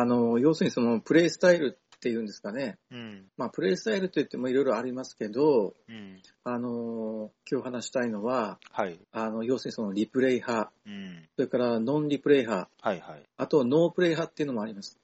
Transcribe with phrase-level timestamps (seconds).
[0.00, 2.78] あの、要するにそのプレイスタイルっていうんですかね。
[2.92, 3.24] うん。
[3.36, 6.22] まあ、プレイスタイルといってもいろいろありますけど、うん。
[6.44, 9.00] あの、今日話したいのは、はい。
[9.10, 11.28] あの、要するにそのリプレイ派、うん。
[11.34, 13.22] それからノンリプレイ派、はいはい。
[13.36, 14.96] あとノープレイ派っていうのもあります。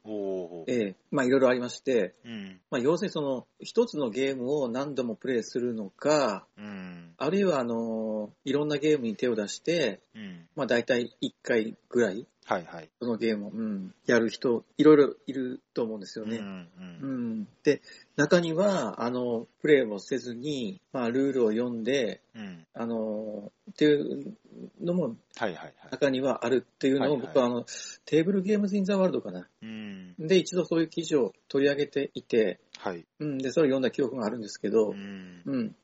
[0.68, 2.60] ええまあいろいろありまして、うん。
[2.70, 7.14] まあ要するにその一つのゲームを何度もプレイするのか、うん。
[7.16, 10.48] あるいはあの、いろんなゲームに手を出して、うん。
[10.54, 12.90] まあ大体1回ぐらい、はいはい。
[13.00, 16.36] そのゲームを、うん、やる人、いろいろいると思うんですよね。
[16.36, 16.44] うん。
[16.44, 16.68] う。
[16.78, 17.48] うんん。
[17.62, 17.80] で、
[18.16, 22.66] 中には、あの、プレイもせずに、まあルールを読んで、うん。
[22.74, 24.36] あの、っていう
[24.80, 25.74] のもはいはいはい。
[25.90, 27.64] 中にはあるっていうのを僕はあの、
[28.04, 29.48] テーブルゲームズインザワールドかな。
[29.62, 30.14] うん。
[30.18, 33.06] で、一度そういう記事を取り上げていて、はい。
[33.20, 35.42] うん、で、それを読んだ記憶があるんですけどう、ん。
[35.46, 35.76] うん。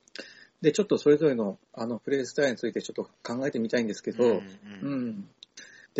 [0.60, 4.42] で、ちょっとそれぞれの、あの、プレイスタイルについてちょっと考えてみたいんですけど、う
[4.82, 5.28] うんん。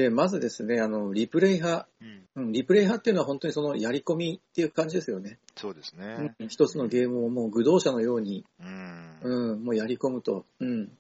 [0.01, 1.87] で、まずですね、あの、リプレイ派。
[2.01, 2.21] うん。
[2.37, 5.39] うん、リプレイ派っていうのは本当にそのやり込みっていう感じですよね。
[5.57, 6.35] そうですうね。
[6.43, 9.19] ん、一つのゲームをもう愚動者のように、うん。
[9.23, 10.47] うん、もうやり込むと。
[10.61, 10.91] うん。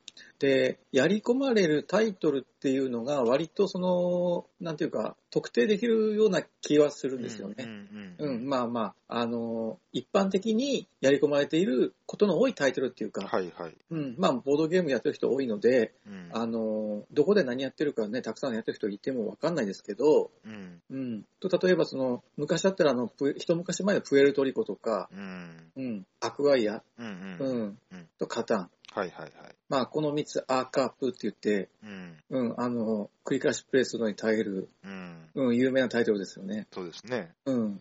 [0.40, 7.56] で、やり込まれるタイトルっていうのが割とその、なんていうか、特定できるような気はするんですよね。
[7.58, 8.16] うん。
[8.18, 8.48] う、うんん。
[8.48, 13.76] まあまあ、あの、一般的にやり込まれていることの多いタイトルっていうか、はいはい。
[13.90, 16.28] うん、まあ、ボードゲームやってる人多いので、うん。
[16.32, 20.80] あの、どこで何やってるかね、たくさんやってる人いてもわかんないですけど、うん。
[20.90, 21.24] うん。
[21.38, 25.72] と、例えばその、昔だったらあの、プ一昔前のプエルトリコとか、うん。
[25.76, 27.36] うん、アクアイア、うん。
[27.38, 27.62] ううん。
[27.98, 28.70] ん、とカタン。
[28.92, 29.32] はいはいはい。
[29.68, 32.16] まあ、この3つ、アーカープって言って、うん。
[32.30, 35.30] うん、あの、繰り返しプレイするのに耐える、うん。
[35.34, 36.66] うん、有名なタイトルですよね。
[36.72, 37.32] そうですね。
[37.46, 37.56] うん。
[37.56, 37.80] うん。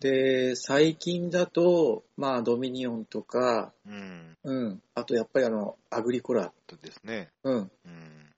[0.00, 4.36] で、最近だと、まあ、ドミニオンとか、うん。
[4.42, 7.30] うん、あとやっぱりあの、アグリコラ、そうですね。
[7.44, 7.70] うん、うん。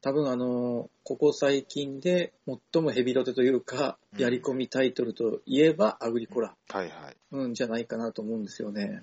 [0.03, 2.33] 多分あの、ここ最近で
[2.73, 7.17] 最もヘビロテというか、うんやり込みタイトルといえばアグリコラ、はいはい。
[7.31, 8.85] うん、じゃないかなと思うんですようね。
[8.85, 9.01] ん。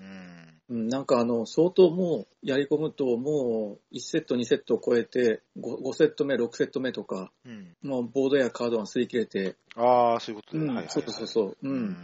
[0.70, 7.76] うん、なんかあの、相当もう、やり込むともう、1セット、2セットを超えて5、5セット目、6セット目とか、うん。
[7.82, 10.64] もうボードやカードが擦り切れて、ああ、そういうことね。
[10.64, 10.92] うん、はいはいはい。
[10.92, 11.96] そうそうそう、う、うんん。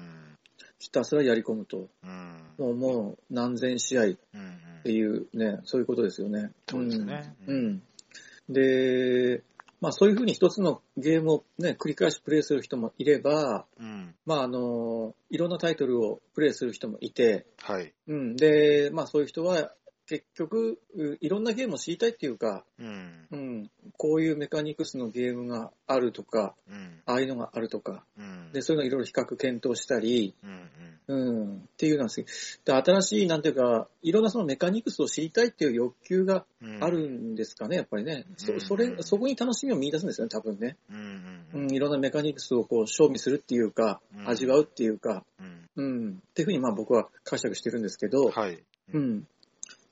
[0.81, 2.43] ひたすらやり込むと、うん。
[2.59, 4.17] もうもう何千試合っうん。
[4.83, 6.51] ていうね、そういうことですよね。
[6.69, 7.57] そうですねうん。
[7.57, 7.83] うん
[8.49, 9.43] で、
[9.81, 14.15] まあそういうふうに一つのゲームをね、繰り返しプレイする人もいれば、うん。
[14.25, 17.93] まああの、いろんなタイトルをプレイする人もいて、はい。
[18.09, 18.37] うん。
[18.37, 19.73] で、まあそういう人は
[20.07, 23.27] 結局、ういろんなゲームを知りたいっていうか、うん。
[23.31, 23.71] うん。
[23.97, 27.03] こういうメカニクスのゲームがあるとか、うん。
[27.07, 28.53] ああいうのがあるとか、うん。
[28.53, 30.51] で、そういうのをいろいろ比較検討したり、うん。
[30.51, 36.83] うん、っていうのはですで、新しい、なんていうか、いろんなそのメカニクスを知りたいっていう欲求がうん。
[36.83, 38.25] あるんですかね、やっぱりね。
[38.29, 40.77] うんそそれ、そこに楽しみを見出すんですよね、多分ね。
[40.91, 41.45] うん。
[41.55, 41.67] ううん。
[41.69, 45.69] ん、いろんなメカニクスをこう、賞味するっていうか、うん味わうっていうか、うん。
[45.77, 48.59] うん、っていうふうにまあ僕は解釈してるんですけど、はい。
[48.93, 49.27] うん。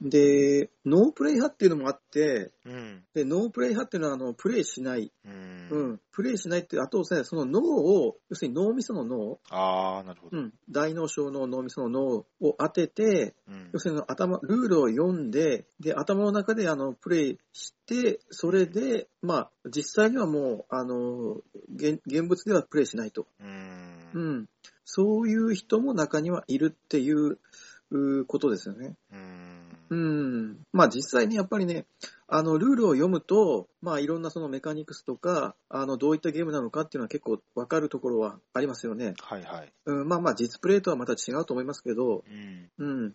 [0.01, 3.05] で、ノープレイ派っていうのもあって、うん。
[3.15, 5.13] で、ノープレイ派っていうのは、あの、プレイしない。
[5.25, 5.69] うん。
[5.71, 6.01] うん。
[6.13, 10.39] プレイしないって、あとですね、その脳を、要するに脳みその脳、ああ、なるほど。
[10.39, 10.53] うん。
[10.71, 13.79] 大脳小脳、脳みその脳を当てて、うん要。
[13.79, 21.41] するに頭、ルールを読んで、で、頭の中であの、プレイして、それで、まあ、実際にはもう、あの、
[21.75, 23.27] 現現物ではプレイしないと。
[23.41, 24.11] うん。
[24.15, 24.49] うん。
[24.85, 27.39] そういう人も中にはいるっていう、
[27.91, 28.97] うことですよね。
[29.13, 29.44] うん。
[29.95, 30.59] うん。
[30.73, 31.87] まあ実際にやっぱりね、
[32.27, 39.15] あの、ルールを読むと、まあいろんなそのメカニクスとか、あの、どういったゲームなのかっていうのは結構わかるところはありますよね。
[39.21, 39.73] はいはい。
[39.87, 42.71] うん、まあまあ実プレイとはまた違うと思いますけど、うん。
[42.79, 43.15] うん。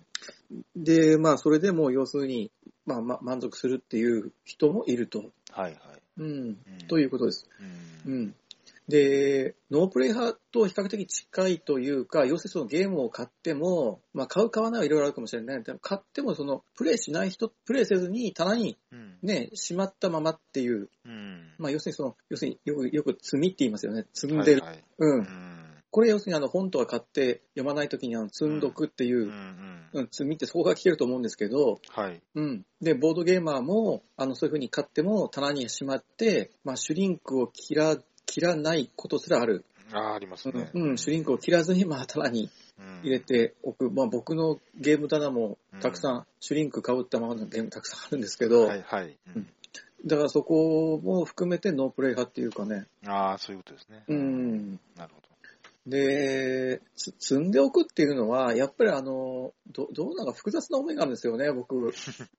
[0.75, 2.51] で、まあ、それでもう要するに、
[2.85, 5.19] まあ、ま、満足するっていう人もいると。
[5.19, 5.73] はいはい。
[6.17, 6.27] うん。
[6.27, 6.57] うん
[6.87, 7.47] ということです。
[8.05, 8.13] うん。
[8.13, 8.35] うん。
[8.89, 15.63] で、ノープレイ派と比較的近いというか、要するにそのゲームを買っても、まあ、買う買わないはいろいろあるかもしれない。
[15.63, 19.19] でも買ってもその、プレイしない人、プレイせずに棚にうん。
[19.21, 21.53] ね、しまったままっていう、うん。
[21.59, 24.07] まあ、要するにその、要するによく、よく積みって言いますよね。
[24.13, 24.61] 積んでる。
[24.61, 25.19] はいはいうん。
[25.19, 25.27] うん。
[25.91, 29.89] これ要するにあの、本とは買って読まないときにあの、積んどくっていうう、ん。
[29.93, 32.21] うん、積みってそこが来てると思うんですけど、はい。
[32.35, 32.65] うん。
[32.81, 39.65] で、ボードゲーマーも、あの、そういう風に買っても棚にしまって、まあ、シュリンクを切ら、切らないことすらある。
[39.91, 40.69] ああ、ありますね。
[40.73, 42.49] うん、シュリンクを切らずに、まあ、棚に
[42.79, 43.89] うん入れておく。
[43.89, 49.17] まあ、僕のゲーム棚もたくさん、シュリンクかぶったままのゲームたくさんあるんですけど、はいはい。
[49.35, 49.47] うん
[50.05, 52.85] だからそこも含めてノープレイ派っていうかね。
[53.05, 54.03] ああ、そういうことですね。
[54.07, 54.79] うん。
[54.95, 55.21] なるほ
[55.85, 61.75] で、つ積んでおくっていうのは、やっぱりあの、ど、どうなんか複雑な思いがあるんですよね、僕。
[61.75, 61.91] ど。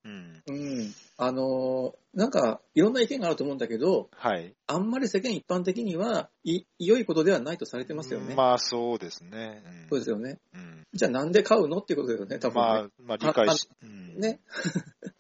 [0.04, 0.42] うん。
[0.46, 0.94] うん。
[1.16, 4.54] あの、なんか、いろんな意見があると思うんだけど、はい。
[4.66, 8.34] あんまり世間一般的には、い、良いことではないとされてますよね。
[8.34, 9.62] まあ、そうですね。
[9.64, 10.38] うんそうですよね。
[10.54, 14.40] うんじゃあなんで買うのっていうことだよね、多分ね、まあ、まあ、理解し、うんね。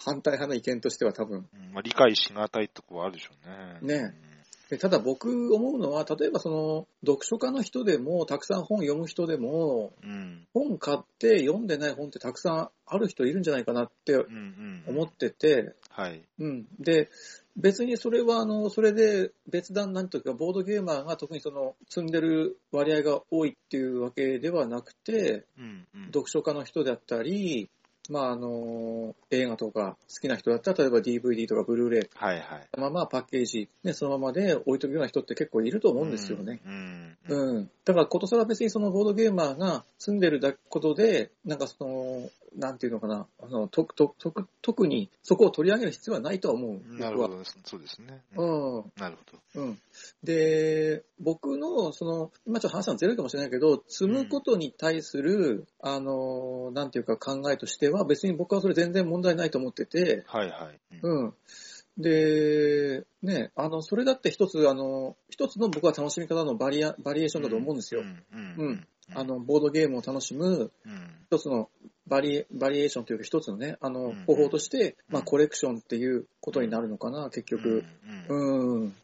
[0.00, 1.48] 反対派の意見としては多分。
[1.52, 3.94] うんまあ、理解しがたいとこはあるでしょうね。
[3.94, 4.27] ね
[4.68, 10.46] でただ僕思うのは、例えばその、読書家の人でも、たくさん本読む人でも、うん。
[10.52, 14.14] 本買って読んでない本ってたくさんある人いるんじゃないかなって。
[14.86, 15.74] 思ってて。
[16.80, 17.08] で、
[17.56, 25.86] 別にそれは、あの、それで別段なんというか、ボードゲーマーが特にその、積んでる割合が多いっていうわけではなくて、うん。
[25.94, 26.04] うん。
[26.08, 27.70] 読書家の人であったり、
[28.08, 32.68] まあ、あの、映画とか好きな人だったら、例えば DVD とかブルーレイはいはい。
[32.78, 36.60] ままパッケージ、ね、そのままで置いとくような人って結構いると思うんですよね。
[36.64, 36.72] うん。
[36.72, 37.17] うん。
[37.28, 37.70] うん。
[37.84, 44.32] だから、ことさら別にそのボードゲーマーが住んでるだことで、なんかその、なんていうのかな、あの、と、と、と、
[44.62, 46.98] 特にそこを取り上げる必要はないとは思う。
[46.98, 47.38] なるほど。
[47.64, 48.22] そうですね。
[48.36, 48.92] うん。
[48.96, 49.62] なるほど。
[49.62, 49.78] うん。
[50.22, 60.80] で、僕の、その、今ちょっと話したのずれるかもしれないけど、積むことに対する、あの、なんていうか考えとしては、別に僕はそれ全然問題ないと思ってて、はいはい。
[61.02, 61.34] うんうん。
[61.98, 68.02] で、ね、あの、それだって一つ、あの、一つの僕は楽しみ方のバリアバリエーションだと思うんですよ。
[68.02, 68.24] うん。
[68.32, 68.66] うん。
[68.66, 71.00] うんあ、の、ボードゲームを楽しむうん。
[71.30, 71.70] 一つの
[72.06, 77.84] バリエバリエーションというか一つのね、あのうん、方法として、まあ、うんコレクションっていうことになるのかな、結局。
[78.28, 78.36] うん。
[78.36, 78.70] うん。
[78.70, 78.82] うん。
[78.82, 78.94] うん。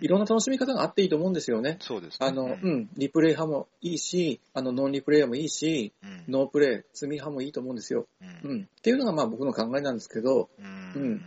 [0.00, 1.78] いろんな楽しみ方があっていいと思うんですよね。
[1.80, 2.26] そうですね。
[2.26, 6.24] あの、うん、リプレイ派もいいし、あの、ノンリプレイ派もいいし、うん。
[6.32, 8.06] ノープレイ、積み派もいいと思うんですよ。
[8.44, 8.48] う。
[8.48, 8.62] うんん。
[8.62, 10.62] っていうのがまあ僕の考えなんですけど、う
[10.98, 11.22] ん。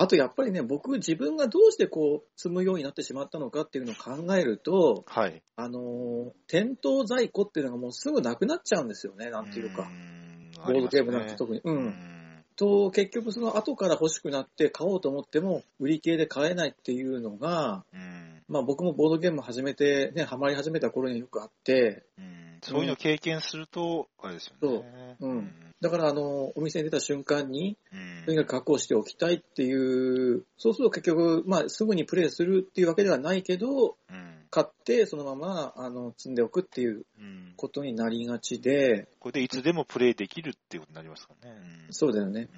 [0.00, 5.42] あとやっぱりね、僕自分がどうしてこう、積むようになってしまったのかっていうのを考えると、はい。
[5.56, 9.82] あのー店頭在庫っていうのがもうすぐなくなっちゃうんですよね、なんていうか。
[9.82, 11.60] んボードゲームなんて特に。
[11.62, 11.70] う。
[11.70, 11.94] うんん。
[12.56, 18.42] と、結局その後から欲しくなって買おうと思っても、売り切れで買えないっていうのが、うん。
[18.48, 25.16] まあ僕もボードゲーム始めて、ね、ハマり始めた頃によくあって、うんそういうのを経験すると、あれですよね。
[25.20, 28.24] そううんだからあの、お店に出た瞬間に、うん。
[28.26, 34.36] とにかく確保しておきたいっていう、そうすると結局、まあすぐにプレイするっていうわけではないけど、うん。
[34.50, 37.54] 買ってそのまま、あの、積んでおくっていううん。
[37.56, 41.56] ことになりがちで、これでいつでもプレイできるっていうことになりますからね。
[41.90, 42.48] そうだよね。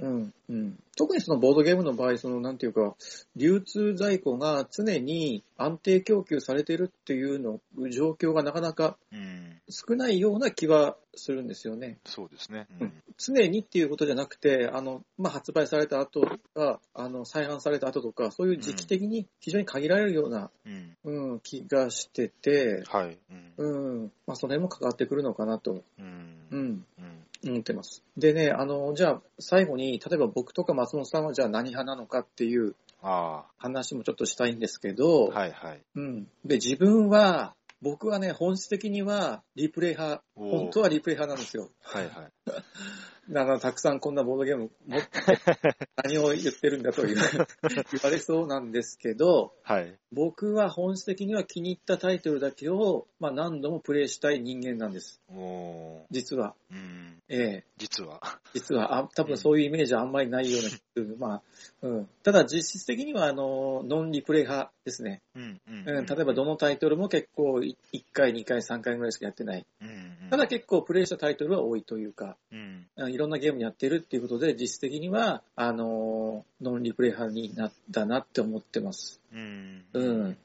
[0.00, 0.08] うん。
[0.08, 0.78] うん、うん。
[0.96, 2.94] 特にそのボードゲームの場合、その、なんていうか、
[3.34, 7.60] 流通在庫が常に安定供給されているっていうの、
[7.90, 9.47] 状況がなかなかうん。
[9.68, 11.98] 少ないような気はするんですよね。
[12.04, 12.66] そうですね。
[12.80, 20.96] うん常にっていうことじゃなくて、あの、まあ、発売された後とか、あの、再販された後とか、そういう時期的に非常に限られるような、うん。
[21.32, 23.18] うん、気がしてて、はい。
[23.58, 24.02] うん。
[24.02, 26.46] うん、まあ、その辺も関わってくるのかなと、うん。
[26.50, 27.50] うん、うん。
[27.50, 28.04] 思ってます。
[28.16, 35.38] でね、あの、じゃあ、最後に、例えば僕とか松本さんはじゃあ何派なのかっていうあ話もちょっとしたいんですけど、あ。
[35.40, 35.80] はいはい。
[35.94, 36.28] うん。
[36.44, 41.70] で、自分は、僕はね、本質的にはリプレイ派、本当はリプレイ派なんですよ。
[41.80, 42.32] はいはい。
[43.30, 45.08] だからたくさんこんなボードゲーム持って、
[46.02, 47.16] 何を言ってるんだという
[47.68, 49.98] 言われそうなんですけど、はい。
[50.12, 55.20] 僕は本質的には気に入ったタイトルだけを、まあ何度もプレイしたい人間なんです。
[56.10, 56.54] 実は。
[56.70, 57.22] うん。
[57.28, 58.40] ええ実は。
[58.54, 61.16] 実は、あ、多分そういうイメージはあんまりないような気がする。
[61.20, 61.42] まあ、
[61.82, 62.08] うん。
[62.22, 65.22] ただ実質的には、あの、ノンリプレイ派ですね。
[65.34, 65.60] うん。
[65.68, 66.06] うんうん。
[66.06, 67.76] 例えばどのタイトルも結構1
[68.12, 69.66] 回、2回、3回ぐらいしかやってない。
[69.82, 70.30] うん。
[70.30, 72.86] ただ結構プレイしたタイトルは多いというか、うん。
[73.18, 79.20] ろんなゲームやってるっていうことで、実質的には、あの、ノンリプレイ派になったなって思ってます。
[79.32, 79.84] うん。
[79.92, 80.36] うん。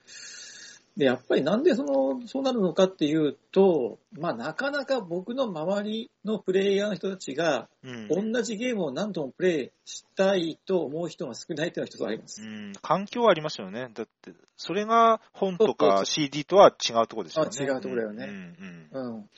[0.96, 8.32] で、やっぱりなんでその、そうなるのかっていうと、まあなかなか僕の周りのプレイヤーの人たちが、うん。
[8.34, 12.44] 同じゲームを何度もプレイしたいと思う人が少ないっていうのは一つあります。
[12.44, 12.74] うん。
[12.82, 13.90] 環境はありますよね。
[13.92, 17.50] だって、それが本とそうそうかそう CD とは違うところですよね。
[17.54, 18.88] あ違うところだよねうん。
[18.92, 19.16] うん。
[19.16, 19.30] うん。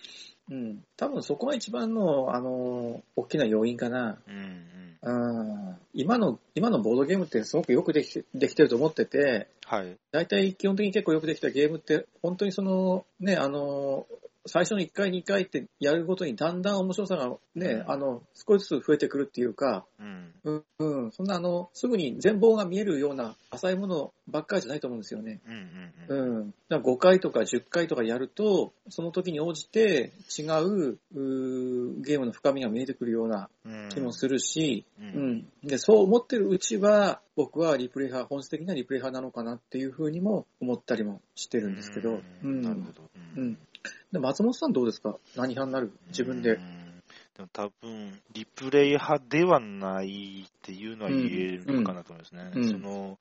[0.49, 0.83] うん。
[0.97, 4.19] 多分そこが一番の、あの、大きな要因かな。
[4.27, 4.75] うん。
[5.01, 5.77] うん。
[5.93, 9.97] 今の、今のボードゲームってすごくよくできてできてると思ってて、はい。
[10.11, 14.05] 大体基本的に結構よくできたゲームって、本当にその、ね、あの、
[14.47, 20.33] 最初の1回2回ってやるごとにだんだん面白さがね、うんあの、少しずつ増えてくるっていうか、うん。
[20.43, 25.41] うん、うん、そんなあの、すぐに全貌が見えるような浅いものばっかりじゃないと思うんですよね。
[25.47, 26.15] うん。
[26.15, 26.37] うん。
[26.37, 26.53] うん。
[26.69, 33.89] だから5回とか10回とかやると、その時に応じて違ううーゲームの深みが見えてくるようなうん。
[33.89, 35.03] 気もするし、う。
[35.03, 35.47] うんん。
[35.63, 43.09] で、そう思ってるうちは、僕はリプレイ派、本質的なリプレイ派なのかなっていうふうにも思ったりもしてるんですけど、うんなるほど。
[43.37, 43.57] うん。
[44.11, 45.17] で松本さんどうですか？
[45.35, 45.91] 何派になる？
[46.07, 46.59] 自分でう。
[46.59, 46.85] ん
[47.35, 52.49] でも多分、リプレイ派ではないっていうのは言えるかなと思いますね。
[52.53, 53.19] うんうんその、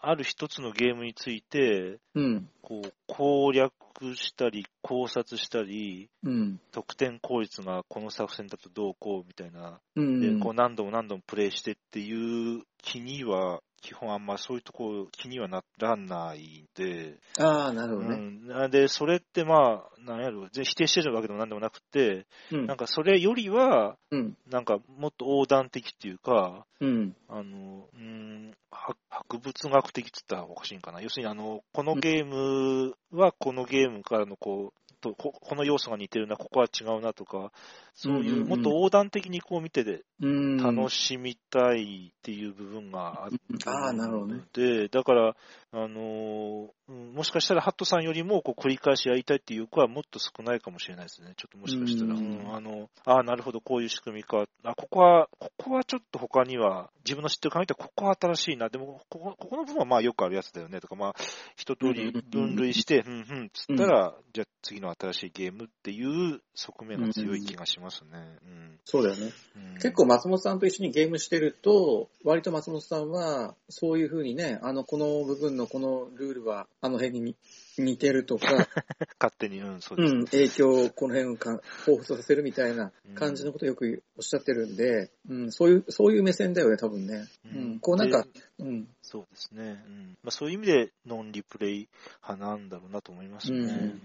[0.00, 2.48] ある一つのゲームについて、うん。
[2.62, 3.72] こう、攻略
[4.14, 6.60] したり、考察したり、うん。
[6.70, 10.20] 得点効率がこの作戦だとどうこうみたいな、うん。
[10.20, 18.16] で、こう何度も何度もプレイしてっていう気には、基本あんまそういうところ気にはならないんで、ああ、なるほうどね。
[18.16, 18.46] ん。
[18.46, 24.36] なんで、それってまあ、なんやろ、全否定してるわけでもなんでもなくて、うんなんかそれよりは、うん。
[24.50, 27.14] なんかもっと横断的っていうか、うん。
[27.28, 31.02] あの、うーん、は博物学的って言ったらおかしいんかな。
[31.02, 37.52] 要するに、あの、このゲームはこのゲームからのこう、とここの要素が似てるな、ここは違うなとか、
[37.94, 40.56] そういう、もっと横断的にこう見てでうん。
[40.56, 43.36] 楽しみたいっていう部分があって、
[43.70, 44.42] ああ、なるほどね。
[44.52, 45.36] で、だから、
[45.76, 51.34] あのもしかしたらハットさんよりもこう繰り返しやりたいっていう欲はもっと少ないかもしれないですね。
[51.36, 52.14] ちょっともしかしたら。
[52.14, 54.46] ううんんあの、ああ、なるほど、こういう仕組みか。
[54.62, 58.68] あ、ここは、ここはちょっと他には、自分の知ってる限りではここは新しいな。
[58.68, 60.80] でも、ここ、ここの部分はまあよくあるやつだよね。
[60.80, 61.14] とか、まあ、
[61.56, 68.38] 一通り分類して、うんうん、つったら、じゃあ次の新しいゲームっていう側面が強い気がしますね。
[68.44, 68.78] うん。
[68.84, 69.32] そうだよね。
[69.56, 77.36] うん結構松本さんと一緒にゲームしてると、割と松本さんは、そういう風にね、あの、この部分のこのルールは、あの辺に
[77.76, 78.46] 似てるとか、
[79.20, 80.14] 勝手に、うん、そうです。
[80.14, 87.26] うん、影響をこの辺をか彷彿とさせるみたいな感じのことをよくおっしゃってるんで、うん、そういう、そういう目線だよね、多分ね。
[87.52, 88.30] うん、こうなんかで、
[88.60, 89.84] うん、そうですね。
[89.86, 91.88] うんまあ、そういう意味でノンリプレイ
[92.22, 93.58] 派なんだろうなと思いますね。
[93.58, 94.00] うん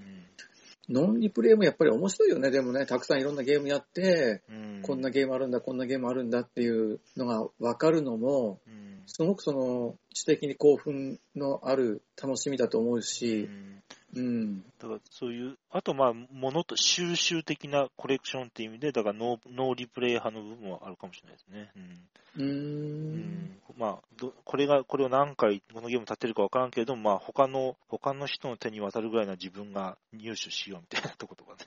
[0.89, 4.81] ノンリプレイもやっぱり面白いよね、でもね、たくさんいろんなゲームやって、うん。
[4.81, 9.03] こんなゲームあるんだ、こんなゲームあるんだっていうのが分かるのも、うん。
[9.05, 13.84] すごくその、知的に興奮のある楽しみだと思ううし、ん
[14.16, 21.72] うん、だからそういう、あとまあ、ものと収集的なコレクションっていう意味で、だからノーノーリプレイ派の部分はあるかもしれないですね。
[21.75, 31.58] うんうんんまあど、これが、これを何回このゲーム立てるかわからんけれども、まあ、他の、他の人の手に渡るぐらいな自分が入手しようみたいなとことかね。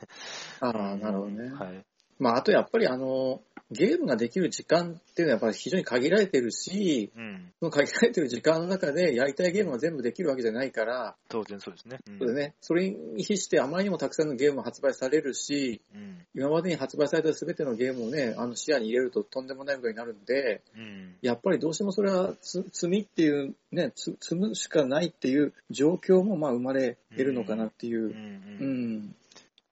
[0.61, 1.51] ああ、なるほどね。
[1.51, 1.85] はい。
[2.23, 3.41] まあ、あとやっぱりあの、
[3.73, 7.53] ゲームができる時間っていうのはやっぱり非常に限られてるし、うん。
[7.59, 11.99] その限られてる時間の中でやりたいゲームが全部できるわけじゃないから、当然そうですね。
[12.07, 16.19] うんそね、それに比してあまりにもたくさんのゲームが発売されるし、うん。
[16.35, 21.17] 今までに発売された全てのゲームをね、あの視野に入れるととんでもないことになるんで、うん。
[21.23, 28.09] やっぱりどうしてもそれはつ積みっていう、ね、つ積むしかないっていう状況もまあ生まれ得るのかなっていうう。
[28.09, 28.13] ん。
[28.13, 29.17] ううんん。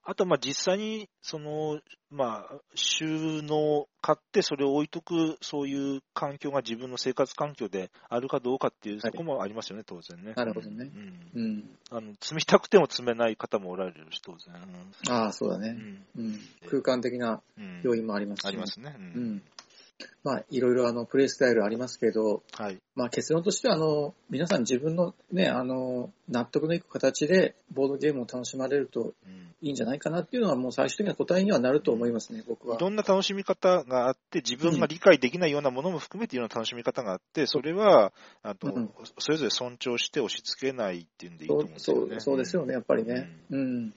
[0.02, 1.78] あと、まあ、実際に、その、
[2.10, 10.32] まあ、収納、買ってそれを置いとく、そういう環境が自分の生活環境であるかどうかっていう、はいそこもありますよね、当然ね。
[10.34, 10.90] なるほどね
[11.34, 11.42] うん。
[11.42, 11.78] うん。
[11.90, 14.54] あの、積みたくても積めない方もおられるし、当然。
[15.10, 15.76] ああ、そうだね。
[16.16, 16.24] うん。
[16.24, 16.40] うん。
[16.68, 17.80] 空間的なうん。
[17.82, 18.96] 要因もありますし、ありますね。
[18.98, 19.00] う。
[19.00, 19.42] うんん。
[20.22, 22.78] まあ、いろいろあの、プレイスタイルありますけど、はい。
[22.94, 32.76] まあ結論としては、あの、皆さん自分のね、あの、納得のいく形でボードゲームを楽しまれるとうんいいんじゃないかなっていうのはもう最終的な答えにはなると思いますね、僕は。
[32.76, 42.02] いろんな楽しみ方があって、自分が理解できないようなものも含めていろんな楽しみ方があって、それは、あとうん、それぞれ尊重して押し付けないっていうんでいいとそ思うんですよね。
[42.02, 43.28] うそうそうですよね、やっぱりね。
[43.50, 43.94] うん。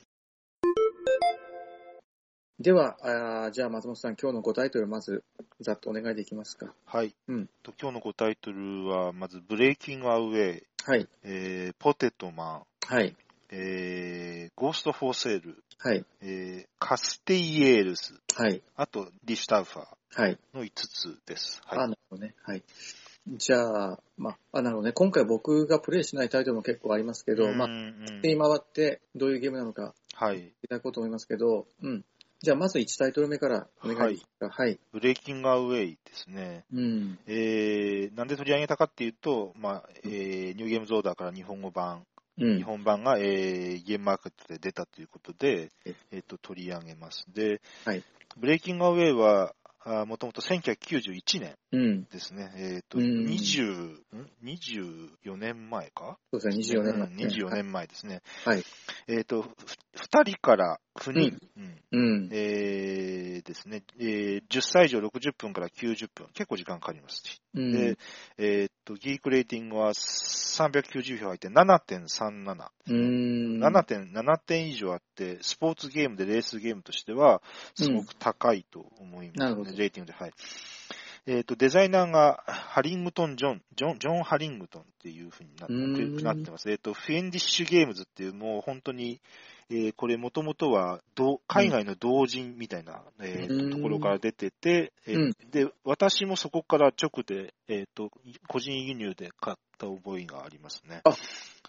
[2.60, 5.24] では、あーじゃあ松本さん、今日の5タイトルまず、
[5.60, 6.74] ざっとお願いできますか。
[6.86, 7.16] はい。
[7.28, 13.16] うんと今日の5タイトルは、まず、ブレイキングアウェイ、はい、えー、ポテトマン、はい、
[13.50, 20.38] えー、ゴーストフォーセール、はい、えー、カステイエールス、はい、あと、ディシュタウファーはい。
[20.54, 21.60] の5つです。
[21.66, 21.90] あ、はい。
[21.90, 22.36] なるほどね。
[22.44, 22.64] はい。
[23.28, 24.94] じゃあ、まあ、あなるほどね。
[24.94, 27.74] 今回僕がプレイしないタイトルも結構ありますけど、まあ、うん
[28.08, 30.54] うん手に回ってどういうゲームなのかはい。
[30.64, 32.06] いただこうと思いますけど、うん。
[32.44, 34.64] じゃあ、まず1タイトル目からお願いできますか。
[34.64, 34.78] はい。
[34.92, 36.66] ブレイキングアウェイですね。
[36.74, 37.18] うん。
[37.26, 42.06] えー、なんで取り上げたかっていうと、まあ、えー、ニューゲームズオーダーから日本語版、
[42.38, 42.58] うん。
[42.58, 47.26] 日本版が、えー、ゲームマーケットで出たということでえ、えっ、と、取り上げます。
[47.34, 48.04] で、はい
[48.36, 49.54] ブレイキングアウェイは、
[50.06, 52.04] もともと1991年うん。
[52.06, 52.52] ですね。
[52.56, 56.18] えっ、と、うん20、ん ?24 年前か？
[56.32, 58.22] そうですね、24年前、うん24年前ですね。
[58.44, 58.64] はい。
[59.08, 59.50] えっ、と、ふ
[59.96, 62.30] 2人から9人、うんうん。
[62.32, 67.22] えーですね、えー10歳以上60分から90分、結構時間かかります。
[67.54, 67.72] うん。
[67.72, 67.98] で、
[68.38, 72.70] えーっと、ギークレーティングは390票入って7.37。
[72.88, 73.64] うん。
[73.64, 77.44] 7点、7点以上あって、スポーツゲームでレースゲームとしては、
[77.76, 80.18] すごく高いと思います、ねなるほどレーティングで。
[80.18, 80.34] はい。
[81.26, 86.70] えっ、と、デザイナーがハリングトン・ジョン、ジョン、ジョン・ハリングトンっていうふうになってます。
[86.70, 89.22] えっ、と、フェンディッシュゲームズっていう、もう本当に、
[89.70, 98.12] えーこれもともとは同海外の同人みたいな、えーところから出てて、えーうんで、私もそこから直で、えっ、と、
[98.48, 101.02] 個人輸入で買った覚えがありますね。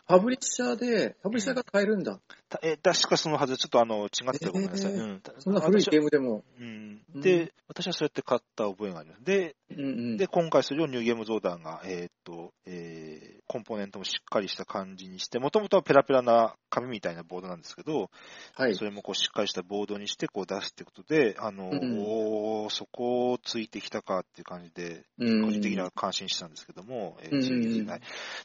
[0.06, 2.20] パブリッシャーで、パブリッシャーが買えるんだ。
[2.49, 4.92] たえー確かそのはず、ちょっとあの、違ってごめんなさい。
[4.92, 5.23] えーうん。
[5.38, 6.44] そんな古いゲームでも。
[6.61, 7.00] うん。
[7.14, 9.25] うんで、私はそうやって買った覚えがあります。
[9.25, 10.16] で、うんうん。
[10.16, 18.11] で、今回それをニューゲームズオーダーが、えーっと、えーコンポーネントもしっかりした感じにして、もともとはペラペラな紙みたいなボードなんですけど、
[18.54, 18.84] はいそ。
[18.84, 28.00] れもこうしっかりしたボードにしてこう出すってことで、あの、うんおーそこをついてきたかっていう感じで、うん個人的には感心したんですけども、えーうんついてきてない。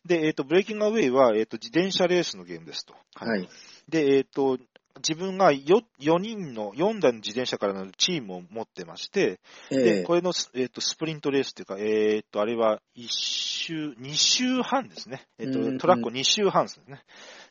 [0.05, 2.95] で、えーっと、ブレイキングアウェイは、えーっと、自転車レースのゲームですと。
[3.15, 3.49] はい。
[3.89, 4.57] で、えっ、と、
[4.97, 9.39] 自分が 4, 4人の、4台の自転車からのチームを持ってまして、
[9.69, 15.27] で、ええこれのス、えっとスプリントレースっていうか、えっ、と、あれは1周、2周半ですね。
[15.37, 17.01] えっ、と、トラックを2周半ですね。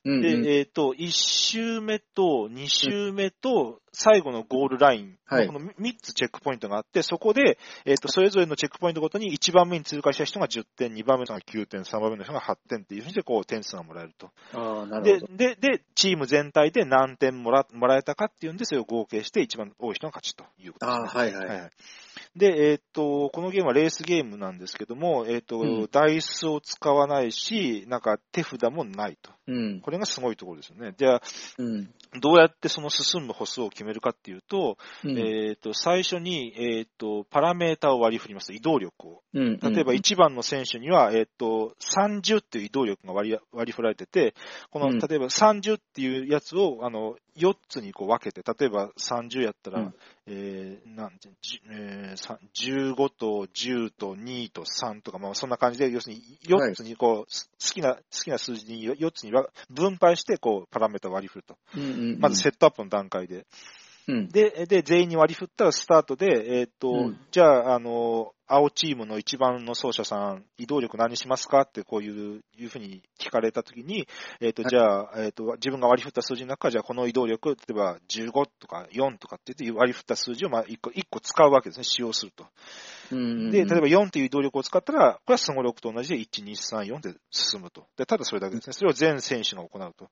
[0.09, 14.31] うんうんで、えっ、と、1周目と2周目と最後のゴールライン、はいこの3つチェックポイントがあって、そこで、えっ、と、それぞれのチェックポイントごとに1番目に通過した人が10点、2番目の人が9点、3番目の人が8点っていうふうにして、こう、点数がもらえると。
[14.55, 21.09] ああ、なるでほど。、で、で、チーム全体で何点もらもらえたかっていうんで、それを合計して一番多い人が勝ちということです、ね。
[21.11, 21.35] あはい。
[21.35, 21.71] はいはい
[22.39, 29.33] で、えーっと、このゲームはレースゲームなんですけども、えーっと、うんダイスを使わないし、なんか手札もないと。
[29.49, 29.81] うん。
[29.81, 30.95] これがすごいところですよね。
[30.97, 31.23] じゃあ、
[31.59, 31.91] うん。
[32.21, 35.19] どうやってその進む歩数を決めるかっていうと、うん。
[35.19, 38.53] えーっと、最初に、えーっと、パラメータを割り振ります。
[38.53, 39.23] 移動力を。
[39.35, 39.59] うん。
[39.59, 44.35] 例えば1番の選手には、えーっと、30っていう移動力が割り割り振られてて、
[44.71, 49.95] この、うん例えば30っていうやつを、あの、4つにこう分けて、例えば30やったら、うん
[50.29, 61.57] えーなんてじえーさ15と10と2と3とか、まあそんな感じで、要するに4つにこう、す好きな、好きな数字に4つにわ分配して、こう、パラメータを割り振ると。
[61.77, 62.21] うんうん。
[62.21, 63.47] まずセットアップの段階で。
[64.07, 64.29] うん。
[64.29, 71.61] で、で、全員に割り振ったらスタートで、えっ、と、うんじゃあ、あの、青チームの一番の走者さん、移動力何しますか？
[71.61, 74.09] ってこういう、いうふうに聞かれたときに、
[74.41, 74.71] えっ、と、はい。
[74.71, 82.47] じゃあ、えっ、と、自分が割り振った数字の中じゃあこの移動力、例えば15とか4とかって言って割り振った数字をまあ1個、一個使うわけですね、使用すると。
[83.13, 83.51] うん。
[83.51, 87.87] で、例えば4という移動力を使ったら、これはスゴ力と同じで1、2、3、4で進むと。
[87.97, 88.73] で、ただそれだけですね。
[88.73, 90.09] それを全選手が行うと。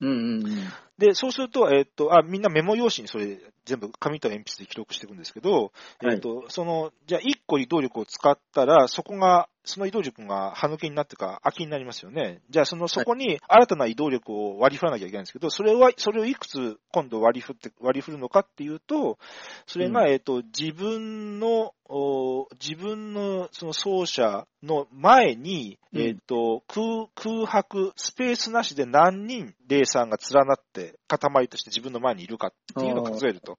[0.00, 0.72] うんうんうん。
[0.98, 12.40] で、そうすると、えっ、と、あ、みんなメモ用紙にそれ全部紙と鉛筆で記録していくんですけど、はいえっ、と、その、じゃあ1個移動力を使ったら、そこが、その移動力が歯抜けになってか空きになりますよね。
[12.50, 19.18] じゃあその、そこに新たな移動力を割り振らなきゃいけないんですけど、それは、それをいくつ今度割り振って、割り振るのかっていうと、
[19.66, 26.00] それが、うんえっ、と、自分の、お自分のその走者の前に、うん。
[26.00, 33.58] えっ、と、空、空白、スペースなしで何人レーサーが連なって塊として自分の前にいるかっていうのを数えると。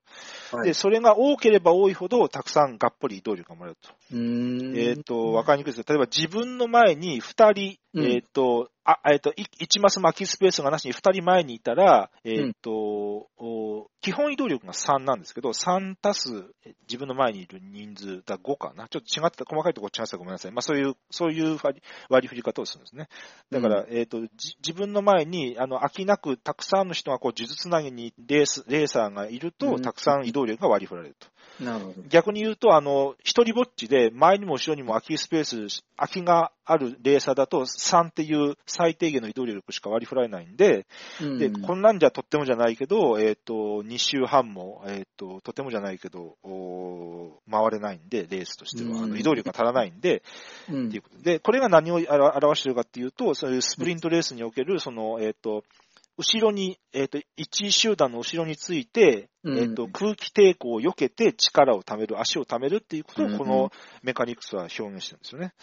[0.51, 0.67] はい。
[0.67, 3.89] で、それが多ければ多いほど、たくさんがっぽり移動力がもらえると。
[4.79, 5.83] えっ、と、わかりにくいです。
[5.83, 12.71] けど、例えば自分の前に2人、うんえっ、と、あ、えっ、と、い1マス巻きスペースがなしに2人前にいたら、えっ、と、
[13.37, 18.87] お基本移動力が3なんですけど、3足すえ自分の前にいる人数だ5かな。
[18.89, 20.51] ちょっと違った、細かいところ違ってたらごめんなさい。
[20.51, 21.57] まあそういう、そういう
[22.09, 23.07] 割り振り方をするんですね。
[23.51, 31.27] だから、えっ、と、じ自分の前に、あの、飽きなくたくさんの人がこう、呪術つなぎにレース、レーサーがいると、うんたくさん移動力が割り振られると。
[31.59, 32.01] なるほど。
[32.09, 40.85] 逆に言うと、あの、一人ぼっちで前にも後ろにも空きスペース、空きがあるレーサーだと3っていう最低限の移動力しか割り振られないんで、
[41.21, 41.37] うん。
[41.37, 43.53] で、こんなんじゃとってもじゃないけど、えっ、と、
[43.83, 46.37] 2周半も、えっ、と、とてもじゃないけど、
[47.49, 49.09] 回れないんで、レースとしては、あうん。
[49.11, 50.23] の移動力が足らないんで、
[50.69, 50.87] うん。
[50.87, 51.21] っていうこと。
[51.21, 55.63] で、これが何を表表しているかっていうと、そういうスプリントレースにおける、その、えっ、と、
[56.17, 57.23] 後ろに、えっ、と、1
[57.67, 63.71] 位集団の後ろについて、うんえっ、と、空気抵抗を避けて力を貯める、足を貯めるっていうことを、うんこの
[64.03, 65.53] メカニクスは表現してるんですよね。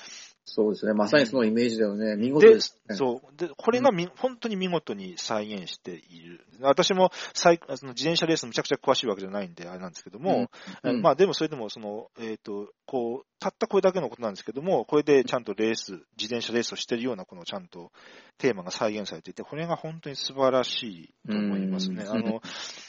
[0.44, 0.94] そうですね。
[0.94, 2.16] まさにそのイメージだよね。
[2.16, 2.96] 見事でで、すね。
[2.96, 3.36] そう。
[3.36, 6.44] で、これがみ、本当に見事に再現している。
[6.60, 10.48] 私もその自転車レースむちゃくちゃ詳しいわけじゃないんで、あれなんですけども、
[10.82, 17.92] うんうんまあでもそれでも、その、えっ、と、こう、たったこれだけのことなんですけども、これでちゃんとレース、自転車レースをしてるような、このちゃんと
[18.36, 22.02] テーマが再現されていて、これが本当に素晴らしいと思いますね。
[22.02, 22.10] うん。
[22.10, 22.42] あの、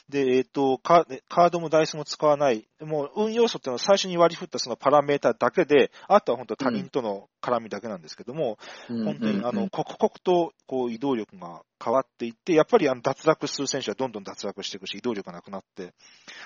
[0.10, 8.58] で、えっ、とカ、カードもダイスも使わない、もう運要素っていうのは最初に割り振ったそのパラメータだけで、あとは本当他人との絡みだけなんですけども、
[8.90, 9.06] うん。
[9.06, 15.94] 本当に、あの、刻々と、こう、移動力が、変わっていって、やっぱりあの脱落する選手はどんどん脱落していくし、移動力がなくなって、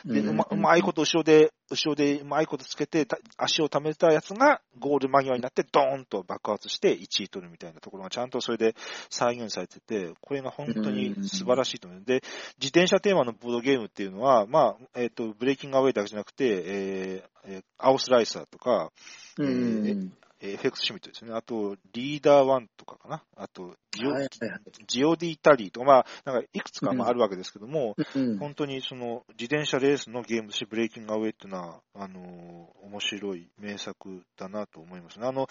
[0.05, 8.75] で、うまうまいこと後ろで、後ろでうまいことつけて、た足を溜めたやつがゴール間際になってドーンと爆発して1位取るみたいなところがちゃんとそれで
[9.09, 12.03] 再現されてて、これが本当に素晴らしいと思う。
[12.05, 12.23] で、
[12.59, 18.91] 自転車テーマのボードゲームっていうのは、まあ、えっ、と、ブレイキングアウェイだけじゃなくて、えーオスライサーとか、
[19.37, 21.31] うんうんええーフェクスシミットですね。
[21.33, 23.23] あと、リーダー1とかかな。
[23.35, 35.27] あと、ジオ,、はいはいはいジオディタリーとか、まあ、なんかいくつかまああるわけですけども、うん本当にその自転車レースのゲームとしてブレイキングアウェイっていうのは、あのー面白い名作だなと思いますね。
[35.27, 35.47] あの、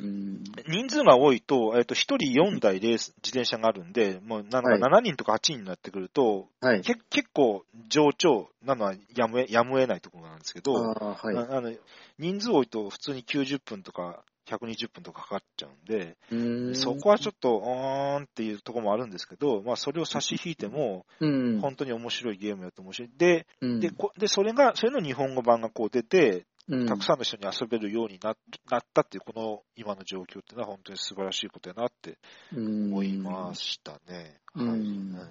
[0.00, 2.16] うん人数が多いと、えっと、1人
[2.56, 6.80] 4台レース、自転車があるんで、もうなんかはい7人とか8人になってくると、はい。
[6.82, 11.34] け結構上長なのはやむえやむを得ないところなんですけど、ああ、はい。
[11.34, 11.72] の
[12.18, 16.36] 人数多いと普通に90分とか120分とかかかっちゃうんで、う
[16.72, 21.60] んそこはちょっと、うーんっていうところもあるんですけど、まあそれを差し引いても、うん。
[21.60, 23.10] 本当に面白いゲームやと面白い。
[23.16, 28.36] で、うんで、こでそれが、それの日本語版がこう出て、うんたくさんの人に遊べるようにな
[28.70, 32.18] なったっていう、この今の状況っていうのは本当に素晴らしいことやなって
[32.56, 34.40] 思いましたね。
[34.54, 35.28] うんはい。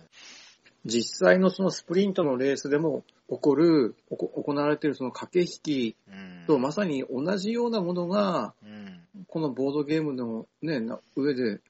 [0.85, 6.45] 実際のそのスプリントのレースでも起こる、おこ行われているその駆け引きうん。
[6.47, 9.01] とまさに同じようなものが、うん。
[9.27, 11.61] このボードゲームのね、な上でうん。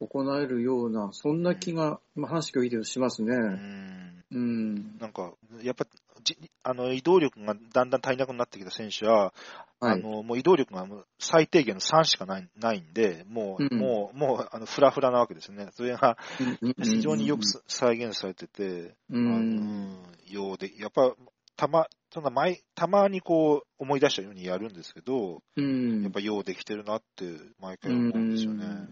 [0.00, 3.34] 行えるような、そんな気が、まあ、話聞いてしますね。
[3.34, 4.24] うん。
[4.30, 4.98] うん。
[4.98, 5.86] なんか、やっぱ、
[6.22, 9.32] じあの、移動力がだんだん足りなくなってきた選手は、
[9.80, 10.00] はい。
[10.00, 10.86] あの、もう移動力が
[11.18, 15.68] 最低限の3しかないないんで、もう、うんもう、もう、あの、フラフラなわけですね。
[15.72, 20.02] それがうん非常によくさ再現されてて、うあのん。
[20.26, 21.14] ようで、やっぱ、
[21.56, 26.02] たま、そんな前、たまにこう、思い出したようにやるんですけど、うん。
[26.02, 28.88] やっぱようできてるなって、毎回思うんですよね。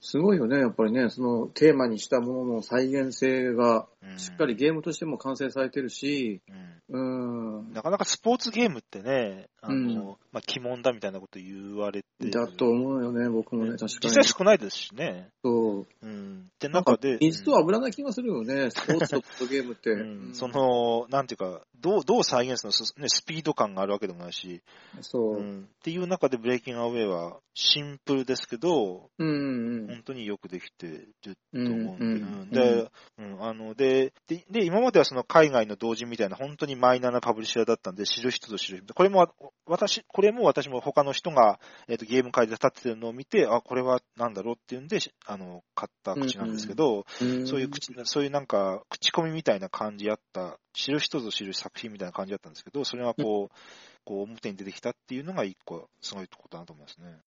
[0.00, 7.72] すごいよね、やっぱりね、そのテーマにしたものの再現性がうんしっかりゲームとしても完成されてるし、うんうん。
[7.72, 12.30] なかなかスポーツゲームってね、あの、うんまあ、鬼門だみたいなこと言われて。
[12.30, 14.14] だと思うよね、僕もね、確か実に。
[14.14, 15.28] 際少ないですしね。
[15.44, 15.86] そう。
[16.02, 16.46] うん。
[16.52, 19.90] ってなんか中で、水と油な気がするよね、スポーツとゲームって。
[19.90, 24.62] うんそ、の、なんていうか、どう、どう再現するの、そね、スピード感があるわけでもないし、
[25.00, 25.40] そうう。
[25.40, 31.72] ん、っていう中でブレイキングアウェイはシンプルですけど、うんうん本当によくできてるとうん。
[31.72, 38.94] 思うんで、うんうんで、うん、あの、で、で、で今まではその海外の同人みたいな本当にマイナーなパブリッシャーだったんで、知る人ぞ知る人。
[38.94, 39.28] これも、
[39.66, 53.56] 私、これも私も他の人が、えっ、と、ゲーム会で立ってるのを見て、あ、これはなんだろうっていうんで、しあの、買った口なんですけど、うんそういう口、そういうなんか、口コミみたいな感じやった、知る人ぞ知る作品みたいな感じだったんですけど、それがこう、
[54.04, 57.20] こう表に出てきたっていうのが一個、すごいことだなと思いますね。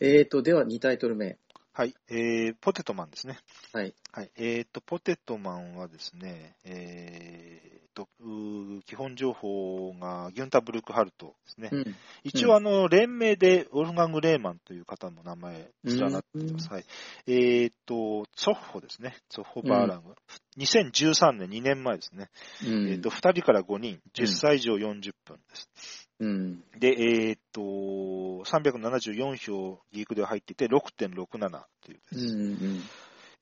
[0.00, 1.38] えーと、では2タイトル目。
[1.76, 1.94] はい。
[2.08, 3.38] えー、ポテトマンですね。
[3.74, 3.92] はい。
[4.10, 4.30] はい。
[4.36, 8.08] えーと、ポテトマンはですね、えーと、
[8.86, 11.68] 基本情報がギュンタ・ブルクハルトですね。
[11.70, 11.94] うん。
[12.24, 16.70] 一応、あの、連名でウォルフガング・レーマンという方の名前、連なってます。
[16.70, 16.84] はい。
[17.26, 19.14] えーと、ツォッホですね。
[19.28, 20.14] ツォッホ・バーラング。
[20.56, 22.30] 2013年、2年前ですね。
[22.66, 22.88] うん。
[22.88, 26.08] えーと、2人から5人、10歳以上40分です。
[26.20, 26.64] うん。
[26.78, 27.60] で、えーと、
[28.46, 31.38] 374票ギークで入っていて、6.67
[31.84, 32.26] というです。
[32.26, 32.42] うん。
[32.42, 32.82] うん。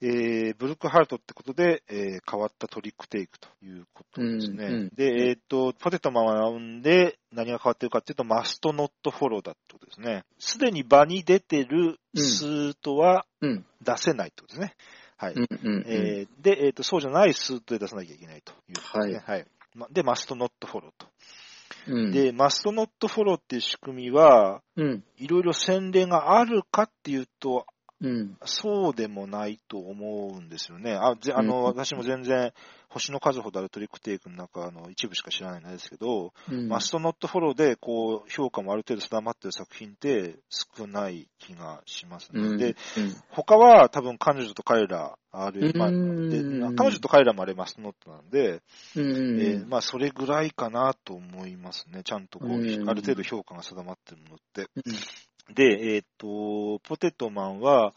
[0.01, 4.67] えーブルックハルトってことで、えー変わったトリックテイクということですね。
[4.67, 10.25] うんうんで、えっ、と、ポテトマンはラウンで何が変わってるかっていうと、マストノットフォローだってことですね。
[10.39, 13.65] すでに場に出てるスートはうん。
[13.83, 14.75] 出せないってことですね。
[15.17, 15.35] はい。
[16.43, 19.25] で、えっ、と、そうじゃないスートで出さなきゃいけないということですね。
[19.27, 19.47] はい。
[19.75, 21.07] まで、マストノットフォローと。
[21.87, 22.13] うん。
[22.13, 25.05] で、マストノットフォローっていう仕組みは、うん。
[25.17, 27.67] いろいろ洗礼があるかっていうと、
[28.01, 28.37] うん。
[28.45, 30.95] そうでもないと思うんですよね。
[30.95, 32.53] あぜあの、うん私も全然、
[32.89, 36.69] 星の数ほどあるトリックテイクの中の一部しか知らないんですけど、うん。
[36.69, 42.41] マストノットフォローで、こう、評価もある程度定まってる作品って少ない気がしますね。
[42.41, 42.59] うん。
[42.59, 42.77] で、
[43.31, 48.63] 他は多分彼女と彼ら、ある、まあ、うんで彼女と彼らもあれマストノットなんで、
[48.95, 49.41] うん。
[49.41, 52.03] えーまあ、それぐらいかなと思いますね。
[52.05, 54.69] ちゃんとこう、うんある程度評価が定まってるものって。
[55.49, 57.95] うんで、えっ、と、ポテトマンは、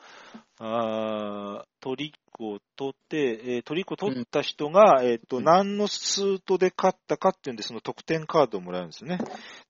[0.60, 9.20] あートリックを取って、えートリックを取った人が、えっ、と、うん何のスートで勝ったかっていうんで、その得点カードをもらえるんですよね。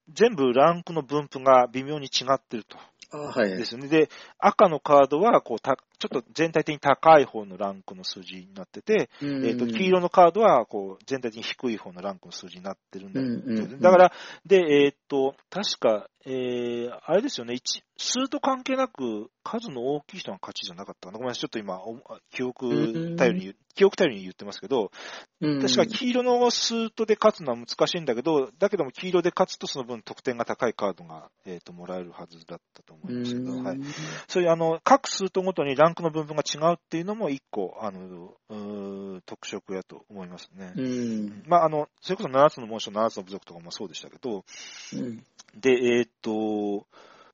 [0.09, 2.77] 全部ランクの分布が微妙に違ってると。
[3.11, 3.49] あはい。
[3.57, 3.87] ですよね。
[3.87, 13.79] で、赤のカードは、こう、たちょっと全体的に高い方のランクの数字になってて、ええっ、と、黄色のカードは、こう、全体的に低い方のランクの数字になってるんだうんうんうん。
[13.79, 14.11] だから、
[14.45, 21.17] で、えっ、と、確か、えー、あれですよね、一数と関係なく、数の大きい人が勝ちじゃなかったかな。
[21.17, 21.97] ごめんなさい、ちょっと今、お
[22.31, 24.91] 記憶頼りに、記憶頼りに言ってますけど、
[25.39, 25.61] うん。
[25.61, 33.63] 確か黄色のスートで勝つのは難しいんだけど、だけども黄色で勝つとその分得点が高いカードが、えっ、と、もらえるはずだったと思いますけど、うん。
[33.63, 33.79] はい。
[34.27, 40.73] そういうあの、各スートごとにランクの分布が違うっていうのも一個、あの、うー特色やと思いますね。
[40.75, 41.43] うん。
[41.47, 44.43] まあ、あの、それこそ7つの紋章、7つの部族とかもそうでしたけど、
[44.93, 45.23] うん。
[45.55, 46.85] で、えーっと、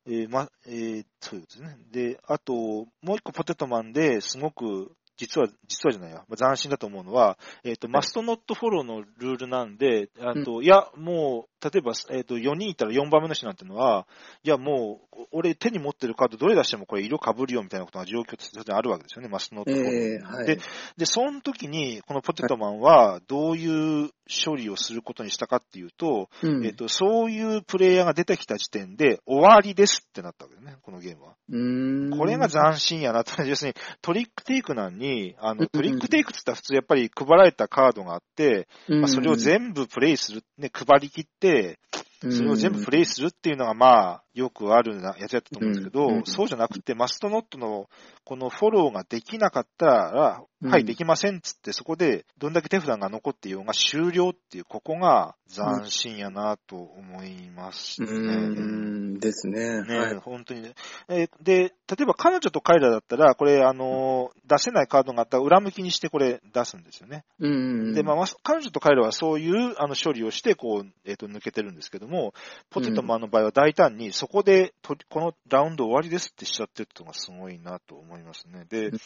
[0.05, 1.77] えーま、えーそうですね。
[1.91, 14.07] で、あと、もう一個ポテトマンですごく、実は、実はじゃないや、まあ斬新だと思うのは、えっ、と、マストノットフォローのルールなんで、あと、いや、もう、例えば、えっ、と、4人いたら4番目の人なんてのは、
[14.43, 19.93] いや、もう、俺手に持ってるカードどれ出してもこれ色被るよみたいなことが状況としてあるわけですよね、マストノットフォロー。
[19.93, 20.47] ええはい。
[20.47, 20.59] で、
[20.97, 31.33] で、その時に、このポテトマンは、どういう処理をすることにしたかっていうと、うんえっと、そういうプレイヤーが出てきた時点で終わりですってなったわけですね、このゲームは。
[31.49, 33.41] うーんこれが斬新やなと。
[33.43, 41.77] 要するにトリックテイクなんに、あの、うんトリックテイクって言ったら普通やっぱり配られたカードがあって、まあ、それを部、全部プレイする、ね、配り切って、て、
[42.21, 47.89] それを全部プレイするっていうのがまあ、よくあるなやつやったと思うんですけど、うんうんそうじゃなくて、マストノットの
[48.23, 58.11] このフォローができなかったら、うんはい、できませんっつって、そこでどんだけ手札が残っていようが終了っていう、ここが斬新やなと思いますうね。
[58.11, 59.83] ーんですね。
[59.83, 60.15] ね、はい。
[60.15, 60.73] 本当にね。
[61.09, 67.23] えーで、例えば彼女と彼らだったら、これ、あのー出せないカードがあったら裏向きにしてこれ出すんですよね。
[67.39, 67.93] うん。
[67.93, 72.33] で、まあ、ま彼女と彼らはそういう、あの、処理をして、こう、えっ、と、抜けてるんですけども、
[72.69, 78.65] ポテトマンの場合は大胆に、そこでと、このラウンド終わりですってしちゃってるのがすごいなと思いますね。
[78.67, 78.97] で、うん、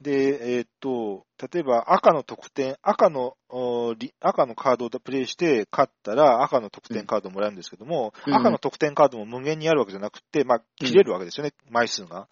[0.00, 3.36] で、えーっと、例えば赤の得点、赤の、
[4.20, 12.28] 赤のカードをプレイして勝ったら赤の得点カードをもらえるんですけども、うん赤の得点カードも無限にあるわけじゃなくて、まあ、切れるわけですよね、枚数が。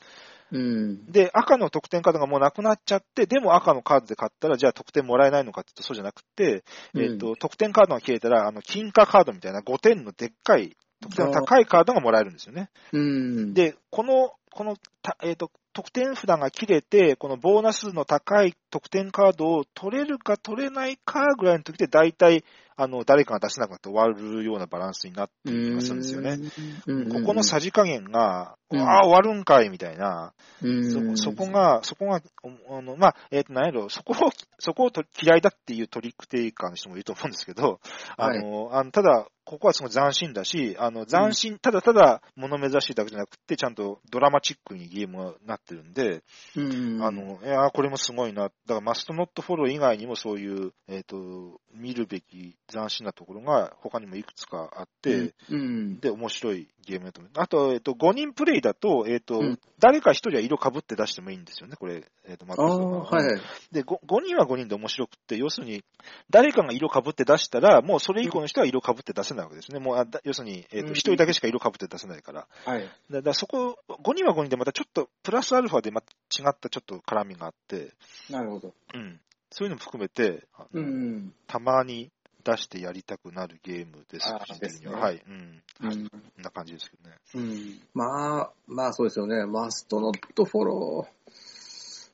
[0.53, 1.11] うん。
[1.11, 6.63] で、赤の得点カードがもうなくなっちゃって、でも赤のカードで買ったら、じゃあ得点もらえないのかって言うとそうじゃなくて、
[6.95, 12.69] えーっと、得点カードが切れたら、あの、金貨カードみたいな5点のでっかい、得点の高いカードがもらえるんですよね。
[12.93, 22.45] うん。、で、この、この、たえっ、と、得点札が切れて、このボーナスの高い得点カードを取れるか取れないかぐらいの時で、大体、
[22.77, 26.39] あの、誰かが出せなくなって終わるようなバランスになっていきますんですよね。
[26.87, 27.09] うん。
[27.09, 30.33] ここのさじ加減が、うんああ、終わるんかい、みたいな。
[30.63, 32.23] うん、そ、そこが、そこが、
[32.71, 37.81] あの、まあ、えっ、と、何やろ、そこを、そこをと嫌いだっていうトリックテイカーの人もいると思うんですけど、
[38.17, 46.23] あの、あのただ、ここはすごい斬新だし、あの、斬新、ただただ物珍しいだけじゃなくて、ちゃんとドラマチックにゲームになってるんで、
[46.57, 48.45] うん、あ、の、いや、これもすごいな。
[48.45, 56.01] だから、マストノットフォロー以外にもそういう、えっ、と、見るべき斬新なところが他にもいくつかあって、うん。
[56.01, 57.33] で、面白いゲームだと思う。
[57.37, 62.05] あと、えっ、と、5人プレイだと、えっ、と、うん誰か1人は色被って出してもいいんですよね、これ。
[62.25, 63.41] えっ、と、マああ、はいはい。
[63.73, 65.83] で5、5人は5人で面白くって、要するに、
[66.31, 69.81] 誰かが色被って出したら、もうそれ以降の人は色被って出せないわけですね。
[69.81, 72.47] もう、あだ要するに、えっ、と、うん1人だけしか色被って出せないから。
[72.65, 72.83] はい。
[73.11, 77.93] だだからそこ、5人は5人でまたちょっと、プラスアルファでまた違ったちょっと絡みがあって、
[78.31, 78.73] なるほど。
[78.95, 79.21] うん。
[79.51, 81.35] そういうのも含めて、うん。
[81.49, 82.13] たまに
[82.45, 84.97] 出してやりたくなるゲームです、個人的には。
[84.97, 85.23] ねはい。
[85.27, 85.63] うん。
[85.83, 86.11] うん。
[86.43, 87.17] な感じですけどね。
[87.35, 87.81] うん。
[87.95, 89.47] まあ、まあそうですよね。
[89.47, 91.33] マストノットフォロー。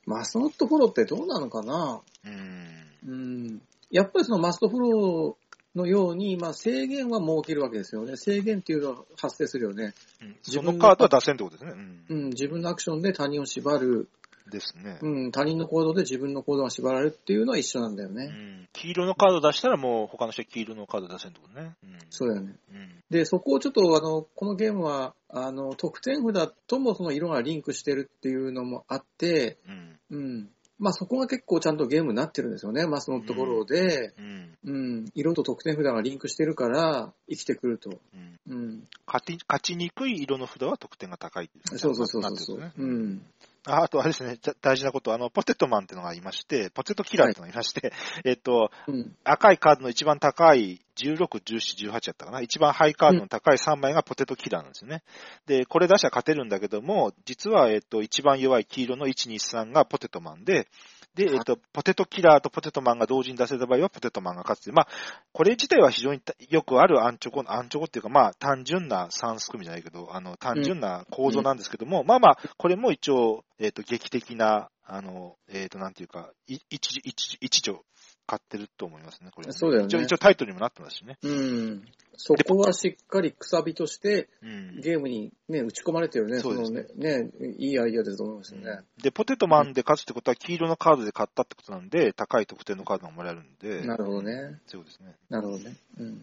[0.05, 2.01] マストノットフォローってどうなのかな？
[2.25, 2.85] うん。
[3.07, 3.61] うん。
[3.91, 8.15] やっぱりそのマストフォローのように、まあ制限は設けるわけですよね。
[8.17, 9.93] 制限っていうのは発生するよね。
[10.21, 11.71] うん自分のそのカードは出せんってことですね。
[12.09, 12.21] うんう。
[12.27, 12.29] ん。
[12.29, 14.09] 自分のアクションで他人を縛る。
[14.49, 14.99] ですね。
[15.01, 15.31] うん。
[15.31, 18.25] 他人の行動で自分の行動が縛られるっていうのは一緒なんだよね。
[18.25, 18.69] うん。
[18.73, 21.75] 黄色のカード出したらもう他の人は黄色のカード出せんってことね。
[21.83, 21.99] うん。
[22.09, 22.55] そうだよね。
[22.71, 23.03] うん。
[23.09, 29.99] で、そこをちょっと、あの、このゲームは、あの、得点札ともその色がリンクしてるっていうのもあって、うん。
[30.11, 30.49] うん。
[30.79, 32.87] まあそこが結構ちゃんとゲームになってるんですよね。
[32.87, 34.57] マスのところで、うん。
[34.63, 37.99] うん、色と得点札がリンクしてるから生きてくると。
[38.13, 38.39] うん。
[38.47, 38.87] うん。
[39.05, 43.21] 勝ち、勝ちにくい色の札は得点が高いそうそうそうそうそう、ねうん。
[43.67, 47.91] ああとあれですね、だ大事なこと、あの、ポテトマンっていうのがいまして、ポテトキラーっていうのがいまして、
[48.23, 49.15] えっと、うん。
[49.23, 52.41] 赤いカードの一番高い16、17、18やったかな？
[52.41, 55.03] 一番ハイカードの高い3枚がポテトキラーなんですよね。
[55.45, 60.67] で、これ出しゃ勝てるんだけども、実は、えっと、一番弱い黄色の1、2、3がポテトマンで、
[61.15, 64.75] で、えっと、ポテトキラーとポテトマンが同時に出せた場合はポテトマンが勝つっていう。
[64.75, 64.87] まあ、
[65.31, 77.81] これ自体は非常にたよくあるアンチョコ、アンチョコっていうか、まあ、単純な算数組じゃないけど、あの、単純な構造なんですけども、まあまあ、これも一応、えっ、と、劇的な、あの、えっ、と、なんていうか、い一時、一時、一助
[78.29, 81.17] 買ってると思いますね、これ、そうだよね一応、一応タイトルにもなってますしね。
[81.23, 81.83] うん。
[82.15, 84.81] そこはしっかりくさびとして、うん。
[84.81, 86.39] ゲームにね、打ち込まれてるね。
[86.39, 88.81] そうですのねね、いいアイデアだと思いますよね。
[89.01, 93.81] で、ポテトマンで勝つってことは黄色のカードで買ったってことなんで、高い得点のカードがもらえるんで。
[93.81, 94.59] なるほどね。
[94.67, 95.15] そうですね。
[95.29, 95.75] なるほどね。
[95.97, 96.21] うん。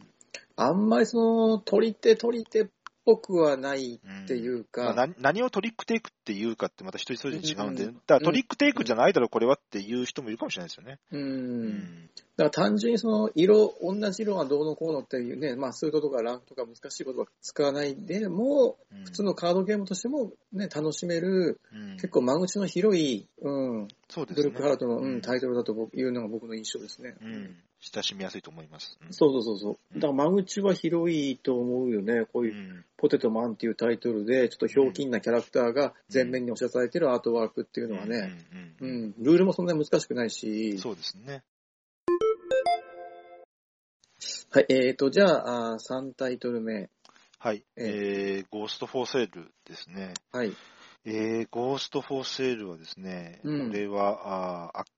[0.54, 2.66] あんまりその、取り手取り手っ
[3.06, 10.98] ぽくはないっていうか、まあな何をトリックテイクっていうかってまた一人一人違うんで、うんだからトリックテイクじゃないだろ、これはっていう人もいるかもしれないですよね。
[11.12, 11.16] う。。
[11.16, 24.42] うんだから単純にその色、同じ色がどうのこうのっていうね、まあスートとかランクとか難しいことは使わないでも、うん普通のカードゲームとしてもね、楽しめる、うん結構間口の広い、うん、そうですね。
[24.42, 27.16] ブルックハートの、ううんん、タイトルだと僕いうのが僕の印象ですね。
[27.22, 27.56] うん。
[27.80, 28.98] 親しみやすいと思います。
[29.04, 30.00] うんそうそうそうそう。
[30.00, 32.24] だから間口は広いと思うよね。
[32.32, 38.32] こういううんポテトマンっていうタイトルで、ちょっとひょうきんなキャラクターが前面に押し出されてるアートワークっていうのはね、
[38.80, 41.42] うんルールもそんなに難しくないし、そうですね。
[44.50, 46.88] はい、えーと、じゃあ、あ3タイトル目。
[47.38, 47.62] はい。
[47.76, 50.14] えー、ゴースト・フォー・セールですね。
[50.32, 50.52] はい。
[51.04, 54.95] えー、ゴースト・フォー・セールはですね、うんこれは、あーアッキトッカ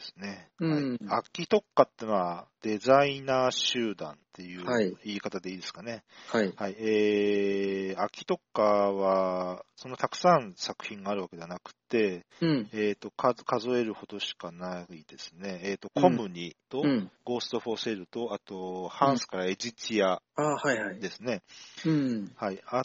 [0.00, 0.50] ですね。
[0.58, 6.02] うんはい、アッキトッカってのは、デザイナー集団っていうはい言い方でいいですかね。
[6.28, 6.52] はい。
[6.56, 6.76] はい。
[6.78, 12.68] えー、アッキトッカは、そのたくさん作品があるわけではなくて、うん。
[12.72, 15.60] えっ、と、数、数えるほどしかないですね。
[15.64, 17.10] えっ、と、うんコムニと、うん。
[17.24, 21.00] ゴースト・フォー・セールと、あと、ハンスからエジチアああ、はいはい。
[21.00, 21.42] ですね。
[21.84, 22.32] うん。
[22.36, 22.60] はい。
[22.66, 22.82] あ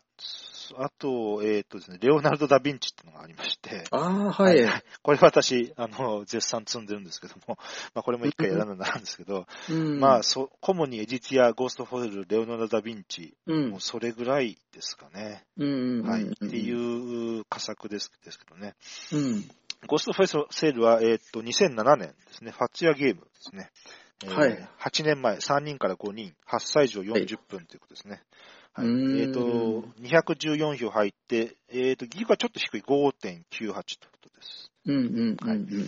[0.77, 4.57] あと、えっ、とですね、レオナルド・ダ・ヴィンチっていうのがありまして、ああ、はい。
[5.03, 7.57] これ私、あの、絶賛積んでるんですけども、
[7.93, 9.99] まあ、これも一回やらなならんですけど、うん。
[9.99, 13.79] まあ、そ、コムニ、エジチア、ゴースト・フォー・セール、レオナルド・ダ・ヴィンチ、うんもう。
[13.79, 15.45] それぐらいですかね。
[15.57, 16.01] うん。
[16.03, 16.23] はい。
[16.23, 18.75] うんっていう佳作ですですけどね。
[19.13, 19.43] うん。
[19.87, 22.51] ゴースト・フォー・セールは、えーっと、2007年ですね。
[22.51, 23.71] ワッチャゲームですね。
[24.23, 28.21] えーはい8年前、3人から5人、8歳以上40分ということですね。
[28.73, 28.87] はい。
[28.87, 33.83] えーっと、214票入って、えーっと、ギガちょっと低い5.98というこ
[34.21, 34.71] とです。
[34.85, 34.95] うん。
[34.95, 35.37] うん。
[35.41, 35.49] うん。
[35.49, 35.87] うん。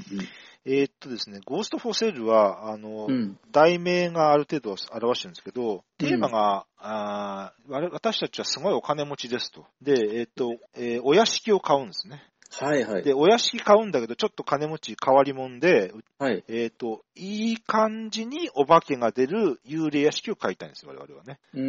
[0.69, 3.39] えーっとですね、ゴーストフォーセールは、あの、うん。
[3.53, 9.65] 題名がある程度表してるんですけど、テーマが、あー我々私たちはすごいお金持ちですと。
[9.81, 12.21] で、えーっと、えーお屋敷を買うんですね。
[12.59, 13.03] はいはい。
[13.03, 16.43] で、お屋敷買うんだけど、ちょっと金持ち変わり者で、はい。
[16.47, 21.39] えっ、と、いい感じにお化けが出る幽霊屋敷を買いたいんですよ、我々はね。
[21.53, 21.61] う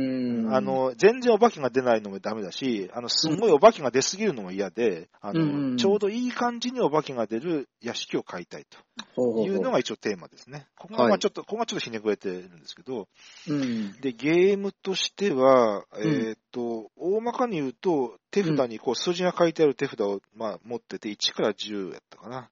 [0.49, 0.55] ん。
[0.55, 8.67] あ、の、全然お化けが出ないのもダメだし、あの、すんごいお化けが出すぎるのも嫌で、あの、うんちょうどいい感じにお化けが出る屋敷を買いたい
[9.15, 10.67] というのが一応テーマですね。
[10.77, 13.09] ここがまはいあちょっと、ここがちょっとひねくれてるんですけど、
[13.49, 13.93] うん。
[14.01, 22.51] で、ゲームとしては、んえっ、と、大まかに言うと、手札にこう数字が書いてある手札を、まあ、持ってて、1から10やったかな。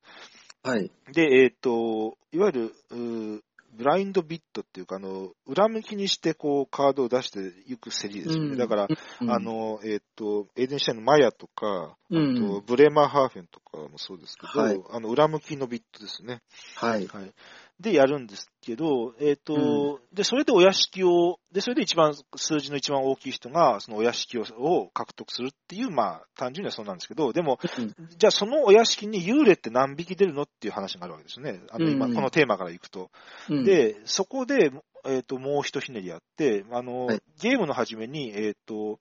[0.62, 0.90] はい。
[1.12, 3.42] で、えっ、と、いわゆる、
[3.76, 8.50] ブラインドビットっていうか、あの、裏向きにして、こう、カードを出していく競りですよね。
[8.50, 8.88] うんだから、
[9.20, 16.40] うんあ、の、えっ、と、エーデンシャインのマヤとか、うんあと、ブレーマーハーフェンとかもそうですけど、はいあの、裏向きのビットですね。
[16.76, 17.06] はい。
[17.06, 17.32] はい。
[17.78, 27.94] で、やるんですけど、えっ、と、で、それでお屋敷を、で、それで一番、数字の一番大きい人が、そのお屋敷をを獲得するっていう、まあ、単純にはそうなんですけど、でも、うん。
[28.16, 31.60] じゃあそのお屋敷に幽霊って何匹出るのっていう話があるわけですよね。
[31.70, 32.14] あの、今、うん。
[32.14, 33.10] このテーマからいくと。
[33.50, 34.72] うん、で、そこで、
[35.04, 37.22] えっ、と、もう一ひねりあって、あの、はい。
[37.40, 38.98] ゲームの初めに、えっ、と、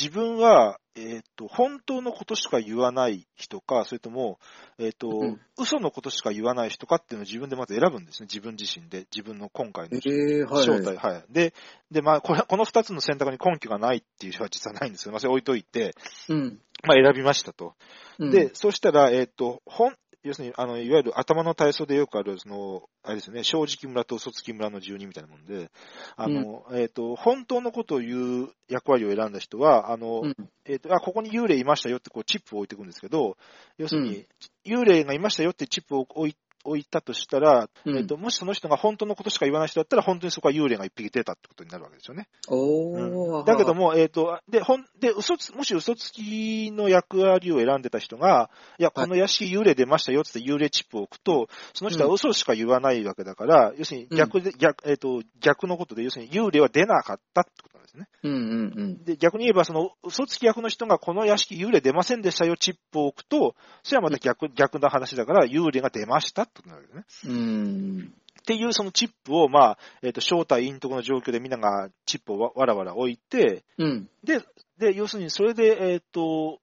[0.00, 4.38] 自分は、えっ、と、本当のことしか言わない人か、それとも、
[4.78, 8.26] えっ、と、うん嘘のことしか言わない人かっていうのを自分でまず選ぶんですね。
[8.26, 9.06] 自分自身で。
[9.14, 10.64] 自分の今回のえー、はい。
[10.64, 10.96] 正体。
[10.96, 11.24] はい。
[11.30, 11.54] で、
[11.90, 15.94] で、まあ、これ、この二つの選択に根拠がないっていう人は実はないんですけど、まあ、それ置いといて、
[16.28, 16.58] うん。
[16.84, 17.74] まあ、選びましたと。
[18.18, 25.68] うん、で、そしたら、えっ、と、本、要するに、あの、いわゆる頭の体操でよくある、その、あれですよね、正直村と嘘つき村の住人みたいなもんで、
[26.16, 30.36] あの、えっ、と、本当のことを言う役割を選んだ人は、あの、うん。
[30.64, 33.36] えっ、と、あ、ここに幽霊いましたよって、こう、チップを置いていくんですけど、
[33.78, 34.24] 要するに、
[34.64, 37.96] 幽霊がいましたよってチップを置い置いたとしたら、うん。
[37.96, 42.28] えっと、もしその人が本当のことしか言わない人だったら、本当にそこは幽霊が一匹出たってことになるわけですよね。
[42.48, 58.08] おー、だけども、えっ、と、で、ほん、で、嘘つ、もし嘘つきの役割を選んでた人が、いや、この屋敷幽霊出ましたよって幽霊チップを置くと、その人は嘘しか言わないわけだから、要するに逆で、逆、えっ、と、逆のことで、要するに幽霊は出なかったってこですね。
[58.22, 59.04] うんうんうん。
[59.04, 67.34] で、逆に言えば、その、嘘つき役の人がこの屋敷幽霊出ませんでしたよチップを置くと、それはまた逆、逆な話だから、幽霊が出ましたってなるわけですね。
[67.34, 68.14] うん。
[68.40, 74.08] っていうそのチップを、まあ、えっ、と、正体隠匿の状況でみんながチップをわわらわら置いて、うん。
[74.24, 74.40] で、
[74.82, 76.58] で、要するにそれで、えっ、と、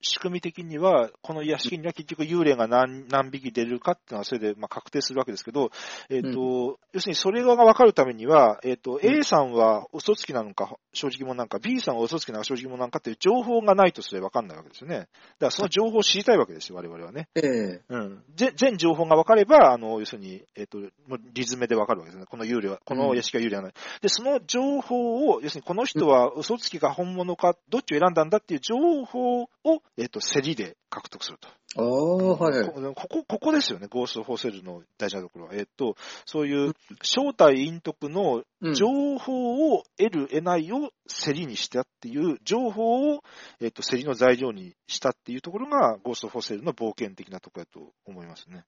[0.00, 5.70] 仕組み的には、この屋敷には結局幽霊が何何匹出るかっていうのはそれでまあ確定するわけですけど、
[6.10, 6.34] えっ、と、うん、
[6.92, 14.96] 要するにそれが分かるためには、えっ、と、A さんは嘘つきなのか正直者なんか、B さんは嘘つきなのか正直者なんかっていう情報がないとそれ分かんないわけですよね。
[14.96, 17.28] だからその情報を知りたいわけですよ、我々はね。
[17.36, 18.24] ええうん。
[18.34, 20.78] 全情報が分かれば、あの、要するに、えっ、と、
[21.32, 22.26] リズムで分かるわけですね。
[22.26, 23.72] この幽霊は、この屋敷は幽霊はない。
[24.02, 29.48] で、その情報を、要するにこの人は嘘つきか本物か、どっちを選んだんだっていう情報を、
[29.96, 31.48] えっ、と、競りで獲得すると。
[31.76, 35.54] ああ、はい、ここ、ここですよね、ゴースト・フォーセルの大事なところは。
[35.54, 38.44] えっ、と、そういう正体隠匿の
[38.74, 43.22] 情報を得る、得ないを競りにしたっていう、情報を、
[43.60, 48.64] えっ、と、競りの材料にしたっていうところが、ゴースト・フォーセルの冒険的なところだと思いますね。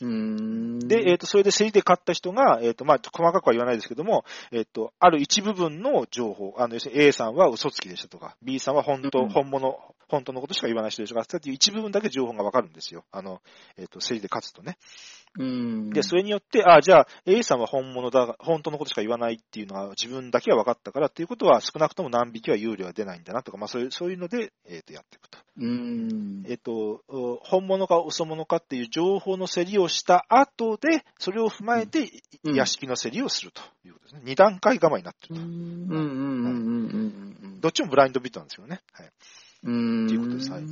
[0.00, 9.78] で、えっ、ー、と、それで競りで買った人が、えっ、ー、と、まあ、細かくは言わないですけども、えっ、ー、と、ある一部分の情報、あの、要するに A さんは嘘つきでしたとか、B さんは本当、うん、本物、
[10.08, 13.04] 本当のことしか言わない人でしょっていう一部分だけ情報がわかるんですよ。
[13.12, 13.42] あの、
[13.76, 14.78] えっ、と、競りで勝つとね。
[15.36, 25.38] で、それによって、あじゃあ、A さんは本物だ、本当のことしか言わないっていうのは自分だけは分かったからっていうことは、少なくとも何匹は有料は出ないんだなとか、まあそういう、そういうので、えっ、ー、と、やっていくと。
[26.48, 27.02] えっ、と、
[27.42, 32.10] 本物か嘘物かっていう情報の競りをした後で、それを踏まえて、
[32.44, 34.22] 屋敷の競りをするということですね。
[34.24, 35.40] 二、段階構えになってると。
[37.60, 38.80] どっちもブラインドビットなんですよね。
[38.92, 39.12] はい。
[39.60, 40.50] っていうことです。
[40.50, 40.62] はい。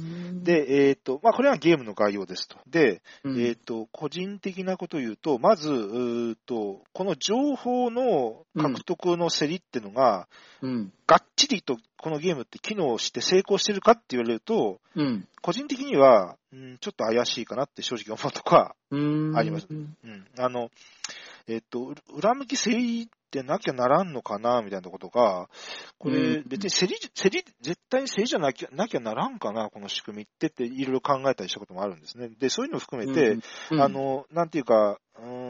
[0.42, 2.56] で、えっ、ー、と、まあ、これはゲームの概要ですと。
[2.66, 10.28] で、うん、えっ、ー、と、個人的なことを言うと、まず、うと、この情報の獲得の競りっていうのが、
[10.62, 19.66] うん、がっちりとこのゲームって機能して成功してるかって言われると、うん、個人的には、うん、ちょっと怪しいかなって正直思うとか、あります。
[19.70, 19.96] うん、
[20.38, 20.70] あの、
[21.48, 25.48] えっ、ー、と、裏向き競りってなきゃならんのかな、みたいなことが、
[25.98, 32.28] これ、別に競り、競り、絶対に競りじゃなきゃ、なきゃならんかな、この仕組みってって、いろいろ考えたりしたこともあるんですね。
[32.28, 33.38] で、そういうのを含めて、
[33.70, 35.47] あの、なんていうか、うん、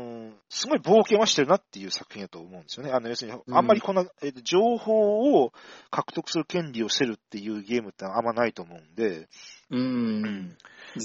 [0.51, 2.93] すごい冒険はしてるなっていう作品だと思うんですよね。
[2.93, 5.53] あの、要するに、あんまりこんな、えー、情報を
[5.91, 9.29] 獲得する権利をせるっていうゲームってあんまないと思うんで、
[9.71, 10.57] うん。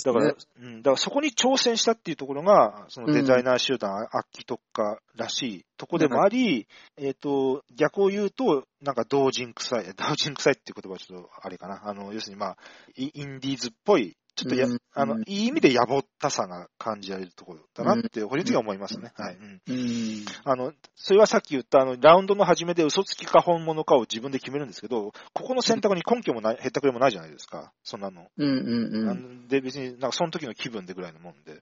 [0.05, 6.67] だから、うん、だからそこに挑戦したっていうところが、そのデザイナー集団、アッキ特化らしいとこでもあり、
[6.97, 11.81] えっ、ー、と、逆を言うと、なんか同人臭い、 同人臭いっていう言葉はちょっとあれかな。
[11.83, 12.57] あの、要するにまあ、
[12.95, 19.11] インディーズっぽいちょっとや、うん、あの、いい意味で野暮ったさが感じられるところだなって、個人的には思いますね。
[19.15, 19.35] はい。
[19.35, 20.25] うん。
[20.43, 27.71] あの、それはさっき言った、あの、ラウンドの初めで嘘つきか本物かを自分で決めるんですけど、ここの選択に根拠もない、へったくれもないじゃないですか。
[27.83, 28.27] そんなの。
[28.37, 29.47] うんうんうん。
[29.47, 31.61] で、別になんかその時の気分でぐらいのもんで。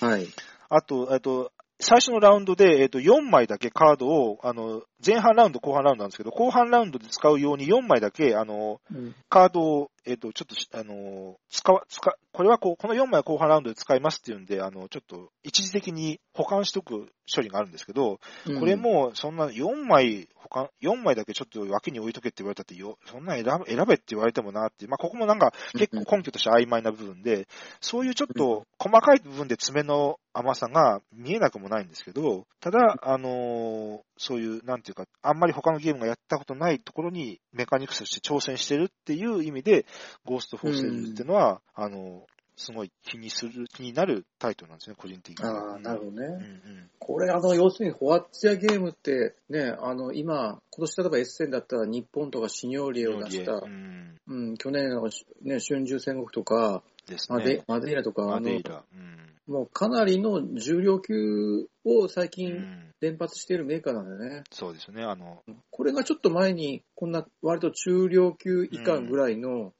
[0.00, 0.28] はい。
[0.68, 1.52] あと、えっと、
[1.82, 18.18] 最初のラウンドで、えっ、と、4枚だけカードを、あの、前半ラウンド、後半ラウンドなんですけど、後半ラウンドで使うように4枚だけ、あの、うん、カードを、えっ、と、ちょっと、あの、使わ、使、これはこう、この4枚後半ラウンドで使いますっていうんで、あの、ちょっと、一時的に保管しとく処理があるんですけど、
[18.58, 27.46] これも、そんな4枚、保管、4枚だけちょっと脇に置いとけって言われたってよ、そんな選べ、選べって言われてもなって、まあ、ここもなんか、結構根拠として曖昧な部分で、
[27.80, 39.84] そういうちょっと、細かい部分で爪の甘さが見えなくもないんですけど、ただ、あのー、そういう、なんていうか、あんまり他のゲームがやったことないところにメカニクスとして挑戦してるっていう意味で、
[40.24, 42.26] ゴーストフォーセルっていうのは、うん、あの、
[42.56, 45.44] すごい気にする、気になるタイトルなんですね、個人的に。
[45.44, 46.26] ああ、なるほどね。
[46.26, 55.02] うんうん、これ、あの、要するに、ホワッチアゲームって、ね、あの、今、今年例えばエッセンだったら日本とかシニョーリエを出した、うん、うん、去年の、
[55.42, 59.22] ね、春秋戦国とか、ですね、マデマデイラとか、マデイラ、うん。
[59.52, 64.36] もうかなりの重量級を最近連発しているメーカーなんだよね。
[64.36, 65.02] うん、そうですね。
[65.02, 69.72] あの、これがちょっと前に、こんな割と中量級以下ぐらいの、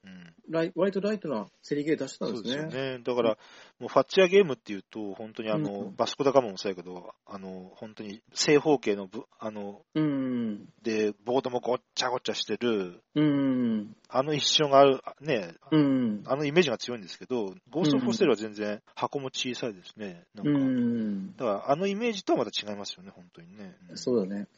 [0.53, 2.51] ライ割とライトなセリゲー出してたんですね。
[2.51, 2.99] そうですね。
[3.03, 3.39] だから、
[3.81, 20.23] もうファッチアゲームっていうと、本当にあの、うん、バスコダガモもそうやけど、あの、本当に正方形のあの、うん、で、ボードもごっちゃごっちゃしてる、うん、あの一瞬がある、ね、うん、あのイメージが強いんですけど、ゴーストフォーセルは全然箱も小さいですね。
[20.35, 23.75] なんか、うん、だからあのイメージとはまた違いますよね、本当にね。
[23.95, 24.49] そうだね。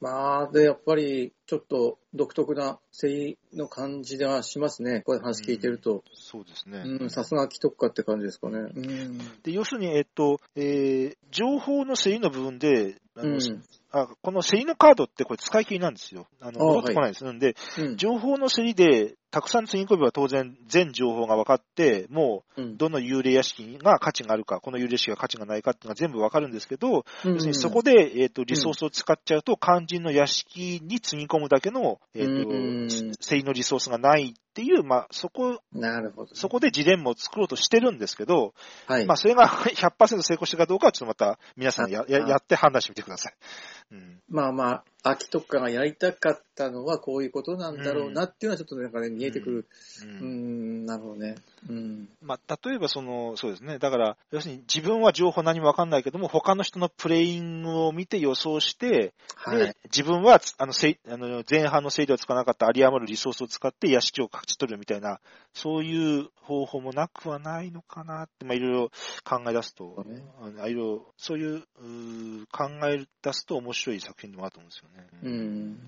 [0.00, 5.02] まあ、で、やっぱり、ちょっと独特な誠意の感じではしますね。
[5.02, 5.96] こういう話聞いてると。
[5.96, 6.78] うん、そうですね。
[6.78, 8.60] うん、さすが既得かって感じですかね。
[8.74, 16.28] うん、で、要するに、えっと、えー、情報の誠意の部分で、あの、うん、あこの競りのカードってこれ使い切りなんですよ。
[16.40, 17.24] あの、戻ってこないです。
[17.24, 38.52] なんで、うん、情報の競りでたくさん積み込めば当然全情報が分かって、もう、どの幽霊屋敷が価値があるか、この幽霊屋敷が価値がないかっていうのが全部分かるんですけど、要するにそこで、えと、リソースを使っちゃうと、肝心の屋敷に積み込むだけの、えっ、ー、と、正のリソースがないっていう、まあ、そこ、なるほど、そこでジレンマを作ろうとしてるんですけど、
[38.86, 39.06] はい。
[39.06, 43.34] まあ、それが 100%成功してるかどうかは、ちょっとまた、皆さんやややって判断してみてください。
[43.92, 49.66] うん、まあまあ、秋とかがやりたかったのはこういうことなんだろうなっていうのはちょっとなんかね、見えてくる。
[50.04, 51.36] うん、うん、なるほどね。
[51.68, 52.08] うん。
[52.22, 53.78] まあ、例えばその、そうですね。
[53.78, 65.20] だから、要するに自分は情報何もわかんないけども、他の人のプレイングを見て予想して、はい、で、自分は、あの、せあの前半の整理をつかなかった有り余るリソースを使って屋敷を勝ち取るみたいな、
[65.54, 68.90] そういう方法もなくはないのかなって、まあ、いろいろ
[69.24, 70.22] 考え出すと、ね、
[70.56, 75.08] いろいろ、そういう、う考え出すと面白い作品でもあると思うんですよね。
[75.22, 75.78] うん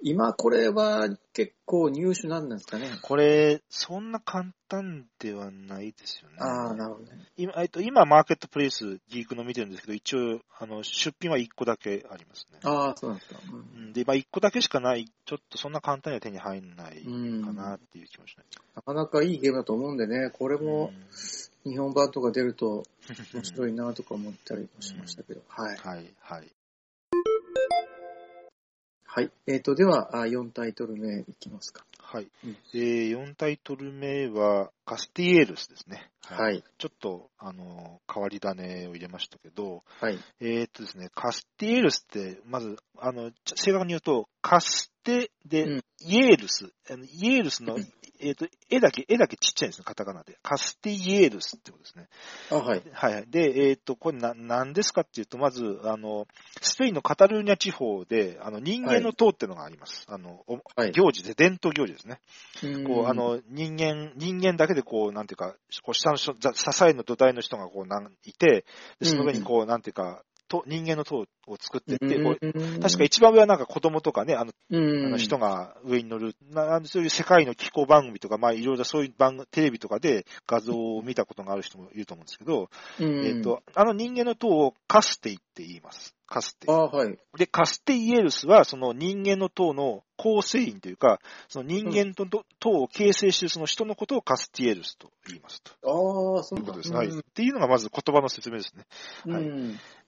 [0.00, 6.36] 今これは結構入手なんですかねこれ、そんな簡単ではないですよね。
[6.38, 7.26] ああ、なるほどね。
[7.36, 12.60] 今、えっと、今、マーケットプレイス、ギークの見てるんですけど、一応、あの、出品は1個だけありますね。
[12.62, 13.40] ああ、そうなんですか。
[13.50, 17.02] うん、で、まあ、1個だけしかない、ちょっとそんな簡単には手に入んない
[17.44, 18.46] かなっていう気もしない。
[18.74, 20.92] なかなかいいゲームだと思うんでね、これも、
[21.64, 22.84] 日本版とか出ると
[23.34, 25.76] 面白いなとか思ったりもしましたけど、はい。
[25.76, 26.55] はい、はい。
[29.16, 29.30] はい。
[29.46, 31.86] えっ、ー、と、では、4タイトル目いきますか。
[32.00, 32.28] はい。
[32.44, 36.08] うん、えー、4タイトル目は、カスティエールスですね。
[36.22, 36.62] はい。
[36.78, 40.18] ちょっと、あの、変わり種を入れましたけど、はい。
[40.40, 46.72] えっとですね、カスティエールスって、まず、あの、正確に言うと、カステで、うん、イエールス、
[47.20, 47.76] イエールスの
[48.20, 50.38] えっ、ー、と、絵だけ、絵だけちっちゃいんですね、カタカナで。
[50.42, 52.08] カスティエールスってことですね。
[52.50, 52.82] あ、はい。
[52.92, 53.26] はい。
[53.28, 56.26] で、えっ、ー、と、これな、なんですかっていうと、まず、あの、
[56.60, 60.04] スペインのカタルーニャ地方で、あの、人間の塔っていうのがあります。
[60.08, 60.44] はい、あの、
[60.76, 62.20] はい、行事で、伝統行事ですね。
[62.86, 68.64] こう、あの、人間、人間だけでこう、なんていうか、こう、下の人、支えの土台の人がこう、なん、いて、
[69.00, 74.74] で、その上にこう、なんていうか、と人間の塔を作っていって、確か一番上はなんか子供とかね、あの、あ
[75.10, 82.70] の人が上に乗る、なそういう世界の気候番組とか、まあいろいろそういう番テレビとかで画像を見たことがある人もいると思うんですけど、
[83.00, 86.14] えっ、と、あの人間の塔をカステイって言います。
[86.26, 86.74] カステイ。
[86.74, 87.18] あはい。
[87.38, 92.26] で、カステイエルスはその人間の塔の構成員というか、その人間と
[92.58, 95.72] 塔を形成しているその人のことをカスティエルスと言いますと。
[95.84, 96.92] ああ、そういうことです。
[96.92, 97.08] はい。
[97.08, 98.86] っていうのがまず言葉の説明ですね。
[99.32, 99.44] はい。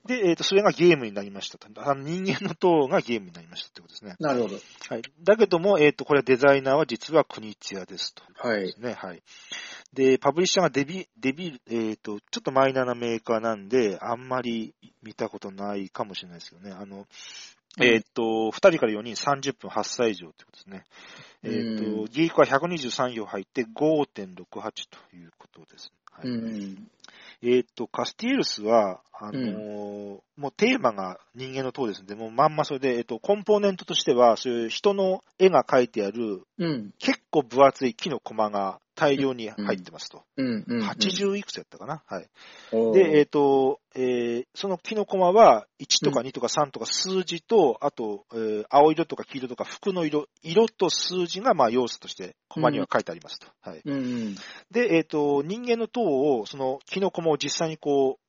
[0.05, 4.15] で、えっ、ー、と、それがゲームになりましたあの人間の塔がゲームになりましたってことですね。
[4.19, 4.55] なるほど。
[4.55, 5.01] はい。
[5.23, 8.23] だけども、えっ、ー、と、これはデザイナーは実は国津屋ですと。
[8.35, 8.73] はい。
[8.79, 9.21] ね、はい。
[9.93, 14.73] で、パブリッシャーがデビ、デビ、えっ、ー、と、ちょっとマイナーなメーカーなんで、あんまり
[15.03, 16.71] 見たことないかもしれないですよね。
[16.71, 17.05] あの、
[17.81, 20.83] えっ、と、2人から4人30分8歳以上ってことですね。
[21.43, 26.27] えっ、ー、と、ギークは123票入って5.68ということです、はい。
[27.41, 40.23] えっ、と、カスティエルスは、あのーうん、もうテーマが人間の塔ですので、もうまんまそれで、えっ、と、コンポーネントとしては、そういう人の絵が描いてある、うん、結構分厚い木のコマが大量に入ってますと。
[40.35, 42.03] うんうん、80いくつやったかな？
[42.05, 42.27] はい。
[42.93, 53.47] で、えっ、ー、と、えー、その木のコマは1とか2とか3とか数字と、あと、えー、青色とか黄色とか服の色、色と数字がまあ要素としてコマには書いてありますと。
[53.61, 53.81] はい。
[54.71, 58.19] で、えっ、ー、と、人間の塔を、その木のコマを実際にこ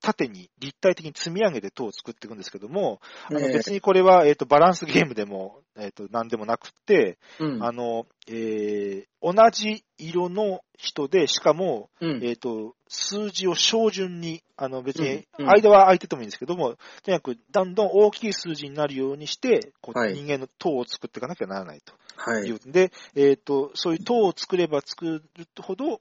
[0.00, 21.92] 縦に立体的に積み上げて塔を作っていくんですけども、あの別にこれは、えっ、ー、と、バランスゲームでも、えっ、ー、と、何でもなくって、うん、あの、えー、同じ色の人で、しかも、うん、えっ、と、数字を小順に、あの別に、間は空いててもいいんですけども、とにかく、だんだん大きい数字になるようにして、こう人間の塔を作っていかなきゃならないと。
[22.16, 22.58] はい。
[22.66, 26.00] で、えっ、と、そういう塔を作れば作るほど、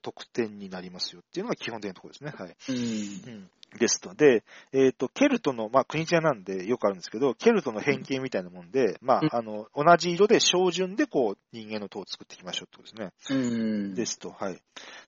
[0.00, 2.32] 得点になりますよっていうのが基本的なところですね。
[2.36, 2.56] はい。
[2.68, 13.40] うん、うんですので、えっ、ー、と、ケルトの、まあ、国茶なんでよくあるんですけど、ケルトの変形みたいなもんで、まあ、あの、同じ色で照準でこう、人間の塔を作っていきましょうってことですね。
[13.40, 13.94] うん。
[13.94, 14.60] ですと、はい。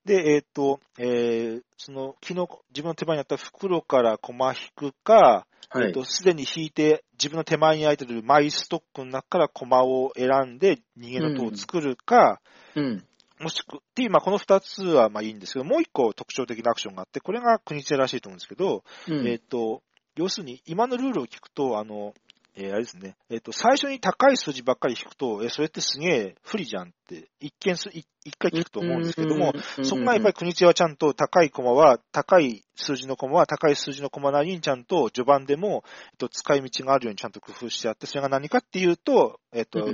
[0.04, 12.40] で、えっ、ー、と、えー、その、昨日、自分の手前にあった袋からコマ引くか、はい、えっ、と、すでに引いて、自分の手前に空いてるマイストックの中からコマを選んで、人間の塔を作るか、
[12.76, 13.04] うん、うん
[13.42, 19.82] もしく、っていう、まあ、この二つはまあいいんですけど、もう一個特徴的なアクションがあって、これが国津らしいと思うんですけど、うん、えっ、ー、と、
[20.16, 22.14] 要するに、今のルールを聞くと、あの、
[22.54, 28.06] えー、あれですね、えっ、ー、と、最初に高い数字ばっかり引くと、えー、それってすげえ不利じゃんって、一見す、一
[28.38, 35.82] 回聞くと思うんですけども、そこがやっぱり国津はちゃんと高いコマは、高い数字のコマは高い数字のコマなりにちゃんと序盤でも、
[36.12, 39.88] えっと、使い道があるようにちゃんと工夫してあって、それが何かっていうと、えっと、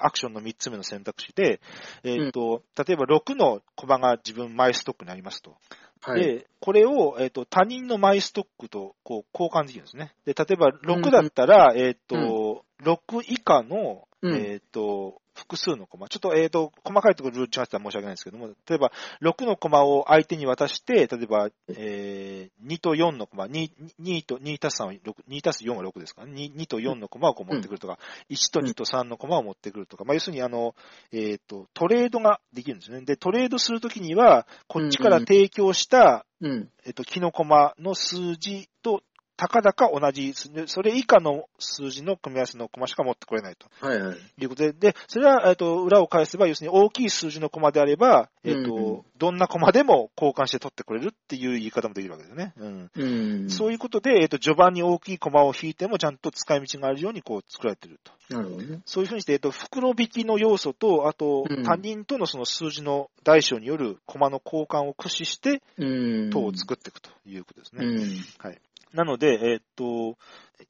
[0.00, 1.60] アクションの3つ目の選択肢で、
[2.02, 5.56] えっ、ー、と、うん、例えば6の駒が自分マイストックになりますと。
[6.02, 10.14] はい、で、これを、えっ、ー、と、他人のマイストックと、こう、交換できるんですね。
[10.24, 16.08] で、例えば6だったら、うん、えっ、と、うん、6以下の、えっ、と、複数のコマ。
[16.08, 18.92] ちょっと、えっ、ー、と、細かいところルール違ってたら申し訳ないんですけども、例えば、
[19.22, 24.98] 6のコマを相手に渡して、例えば、えー、2と4のコマ、2, 2と、2たす3は6、
[25.28, 26.32] 2たす4は6ですかね。
[26.32, 27.98] 2, 2と4のコマをこう持ってくるとか、
[28.28, 30.74] うん、1と2と3のコマを持ってくるとか、まあ、要するに、あの、
[31.12, 33.00] えっ、ー、と、トレードができるんですね。
[33.02, 39.02] で、トレードするときには、こっちから提供した、うん、えっ、と、キノコマの数字と
[39.40, 40.34] たかだか同じ、
[40.66, 43.68] それ以下の数字の組み合わせのコマしか持ってこれないと。
[43.80, 44.18] はいはい。
[44.38, 52.52] いうことで、で、それは、えっと、裏を返せば、要するに大きい数字のコマであれば、えっと、うんうん、どんなコマでも交換して取ってくれるっていう言い方もできるわけですね。
[52.58, 52.90] うん。
[52.94, 53.04] う
[53.46, 58.12] ん、そういうことで、えっと、序盤に大きいコマを引いても、ちゃんと使い道があるように、こう、作られてると。
[58.34, 58.80] なるほどね。
[58.84, 67.86] そういうふうにして、えっと、袋引きの要素と、あと、他人とのその数字の大小によるコマの交換を駆使して、うん、塔を作っていくということですね。
[67.86, 68.00] うん、
[68.38, 68.60] はい。
[68.92, 70.16] なので、え、っと、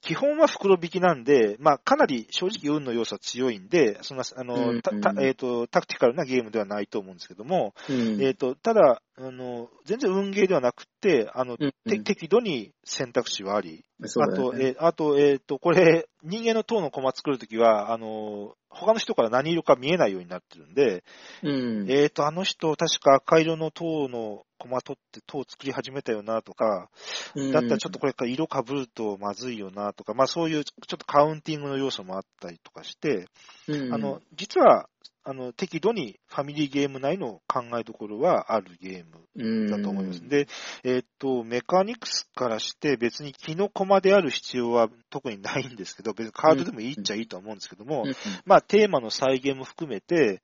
[0.01, 21.05] 基本は袋引きなんで、まあ、かなり正直運の要素は強いんで、そんな、あの、うんうん、たえっ、ー、と、タクティカルなゲームではないと思うんですけども、うん、えっ、と、ただ、あの、全然運ゲーではなくて、あの、うんうん、適度に選択肢はあり、ね、あと、えー、あと、えっ、ー、と、これ、人間の塔のコマ作るときは、あの、他の人から何色か見えないようになってるんで、
[21.43, 26.91] うん、えっ、ー、と、あの人、確か赤色の塔のコマ取って塔作り始めたよなとか、
[27.34, 33.26] だったらちょっとこれから色被るとまずいよなとか、まあそういうちょっとカウンティングの要素もあったりとかして、
[33.68, 34.89] うん、あの、実は
[35.22, 40.26] あの、適度にファミリーゲーム内の考えどころはあるゲームだと思います。
[40.26, 40.49] で、
[40.83, 48.05] えー、っと、メカニクスからして別にキノコマである必要は特にないんですけど、別にカードでもいいっちゃいいと思うんですけども、
[48.47, 50.43] まあ、テーマの再現も含めて、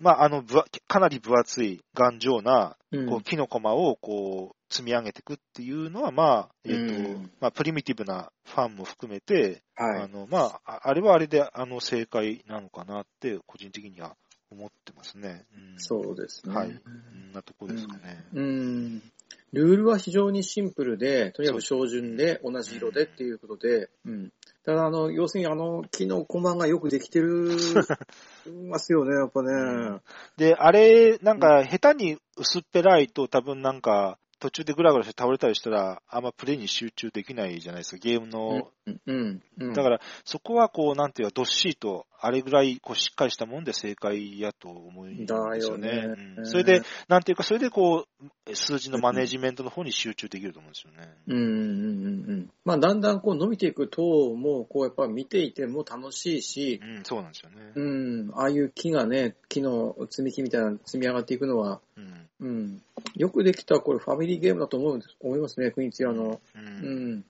[0.00, 0.42] まあ、あの、
[0.88, 14.16] かなり分厚い頑丈な、こう、キノコマを、こう、積み上げていくっていうのは、まあ、えっ、ー、と、まあ、プリミティブなファンも含めて、はい、あの、まあ、あれはあれで、あの、正解なのかなって、個人的には
[14.50, 15.44] 思ってますね。
[15.54, 16.54] うん、そうですね。
[16.54, 16.80] はい。
[17.34, 18.24] なとこですかね。
[18.32, 19.02] うん。
[19.30, 24.32] うんルールは非常にシンプルで、とにかく照準で、同じ色でっていうことで、うん。
[24.64, 27.56] ただ、あの、要するにあの、木のコマがよくできてる、
[28.68, 30.00] ますよね、 やっぱね。
[30.36, 38.70] で、あれ、なんか、下手に薄っぺらいと多分なんか、途中でグラグラして倒れたりしたら、あんまプレイに集中できないじゃないですか、ゲームの。
[38.86, 45.96] うんうんうん、だから、そこはこう、なんていうか、どっしりと、あれぐらいこうしっかりしたもんで正解やと思うんですよね。
[45.96, 51.12] よねうん、それで、なんていうか、それでこう、数字のマネジメントの方に集中できると思うんですよね。
[51.26, 52.50] うんうんうんうん。
[52.64, 54.02] まあ、だんだんこう伸びていくと、
[54.34, 57.72] もう、こう、やっぱ見ていても楽しいし、うん、そうなんですよね。
[57.74, 62.82] うん、ああいう木がね、木の積み木みたいな積み上がっていくのは、うん、うん、
[63.14, 66.40] よくできた、これファミリーゲームだと思う思いますね、クイーンツヤの。
[66.54, 66.66] うん。
[66.66, 66.68] う
[67.16, 67.24] ん、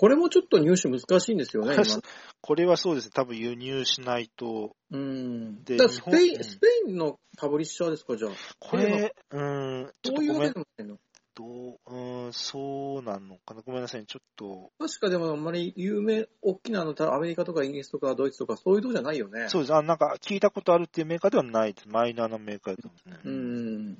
[0.00, 1.74] これもちょっと入手難しいんですよね、
[2.40, 4.76] これはそうですね、多分輸入しないと。
[4.92, 5.64] うん。
[5.64, 8.30] で、スペイン、スペインのパブリッシャーですか、じゃあ？
[8.60, 10.52] これ、うん、ちょっとごめん。
[10.52, 10.98] どういう
[11.34, 13.62] どう、うん、そうなのかな？
[13.62, 14.70] ごめんなさい、ちょっと。
[14.78, 19.48] 確かでもあんまり有名、大きなの、アメリカとかイギリスとかドイツとかそういうとこじゃないよね。
[19.48, 19.74] そうです。
[19.74, 21.88] あなんか聞いたことあるっていうメーカーではないです。
[21.88, 23.32] マイナーなメーカーだと思うんですね。
[23.32, 23.98] うん。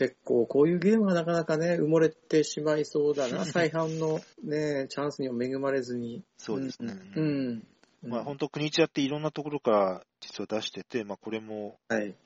[0.00, 3.44] 結構こういうゲームはなかなかね、埋もれてしまいそうだな。
[3.44, 6.24] 再販のね、チャンスにも恵まれずに。
[6.38, 6.94] そうですね。
[7.16, 7.62] うん。
[8.02, 11.78] うん、まあ本当、国一やっていろんなところから実は出してて、まあこれも、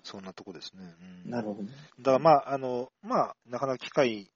[0.05, 0.85] そんなとこですね。
[1.25, 1.71] うん、なるほどね。
[1.99, 4.31] だからまあ、あの、まあ、なかなか機会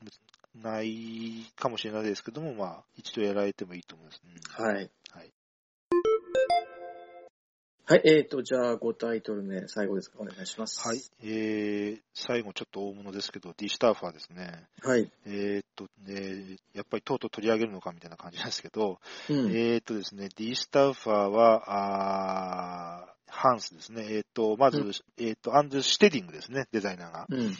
[0.56, 4.32] ないかもしれないですけども、まあ、一度やられてもいいと思います、ね。
[4.64, 4.90] はい。
[7.88, 7.98] はい。
[8.00, 10.86] はい、えーと、じゃあ5タイトル目、最後ですか、お願いします。
[10.86, 14.66] はい、えー、最後ちょっと大物ですけど、D スターファーですね。
[14.82, 15.10] はい。
[15.26, 24.06] えーと、ね、やっぱりとうとう取り上げるのかみたいな感じなんですけど、うん、えーとですね、D スターファーは、あハンスですね。
[24.08, 27.26] えっ、ー、と、まず、うん、えっ、ー、と、アンド・シュテディングですね、デザイナーが。
[27.28, 27.54] うん、うん、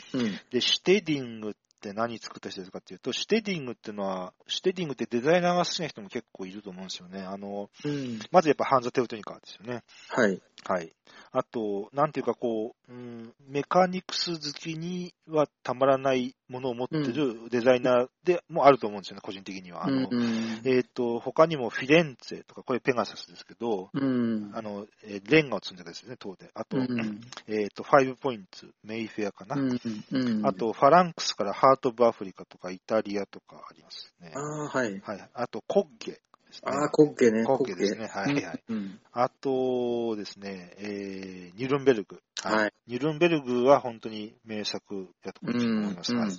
[0.51, 7.21] で、シュテディングっって何作った人ですかっていうと、シュテディングっていうのは、シュテディングってデザイナーが好きな人も結構いると思うんですよね。
[7.21, 9.83] あの、うん、まずやっぱハンズ・テウトニカーですよね。
[10.09, 10.41] はい。
[10.65, 10.91] はい。
[11.31, 19.85] あと、なんていうかこう、うん、メカニクス好きにはたまらないものを持ってるデザイナーでもあると思うんですよね、個人的には。
[19.85, 26.49] あの、うん、えっ、ー、と、他にもフィレンツェとか、これペガサスですけど、うん、あの、えー、レンガを積んでたですね、塔で。
[26.53, 29.55] あと、うん、えっ、ー、と、ファイブポイント、メイフェアかな。
[29.55, 34.31] あと、ファランクスからハート・オブ・アフリカとか、イタリアとかありますね。
[34.35, 34.99] あはい。
[34.99, 35.29] はい。
[35.33, 36.19] あと、コッゲ。
[36.49, 36.71] ですね。
[36.71, 37.43] ああ、コッケね。
[37.45, 38.07] コッケですね。
[38.07, 38.63] はいはい。
[38.67, 42.19] うん、あとですね、えー、ニュルンベルグ。
[42.41, 42.73] はい。
[42.87, 46.13] ニュルンベルグは本当に名作だと思います。
[46.13, 46.31] はい。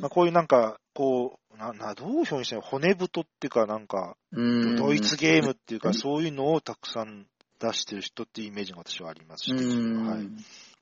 [0.00, 7.26] まあ、こういうなんか、こう、な、な、どう表現したら骨太っていうか、なんか、ドイツゲームっていうか、そういうのをたくさん
[7.60, 9.60] 出してる人っていうイメージが私はありますし、はい。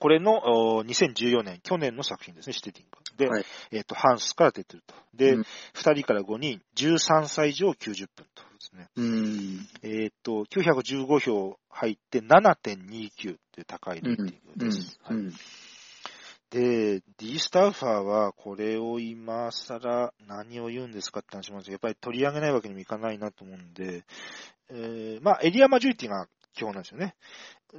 [0.02, 2.98] これの2014年、去年の作品ですね、シテティング。
[3.16, 4.96] で、はい、えっ、ー、と、ハンスから出てると。
[5.14, 8.88] で、うん、2人から5人、13歳以上90分とですね。
[9.84, 14.98] えっ、ー、と、915票入って7.29っていう高いレーティングです。
[15.04, 15.18] はい
[16.50, 24.04] で、D スタッファーはこれを今更何を言うんですかって話もあるんですけど、やっぱり取り上げないわけにもいかないなと思うんで、
[24.68, 27.14] えー、まあエリアマジョリティが基本なんですよね。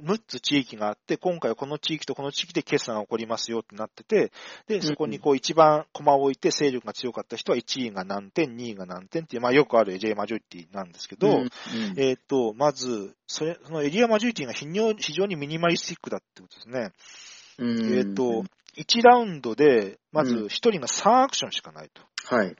[0.02, 4.32] 6つ地域があって、今回はこの地域とこの地域で決算が起こりますよってなってて、
[4.66, 11.48] で、そこにこう一番コマを置いて勢力が強かった人は1位が何点、2位が何点っていう、まあよくあるエリアマジョリティなんですけど、うんうん、
[11.96, 16.90] えっ、と、まず、それ、そのエリアマジョリティが非常にミニマリスティックだってことですね。
[17.98, 18.44] えっ、と、
[18.76, 22.02] 1ラウンドで、まず1人が3アクションしかないと。
[22.34, 22.56] はい。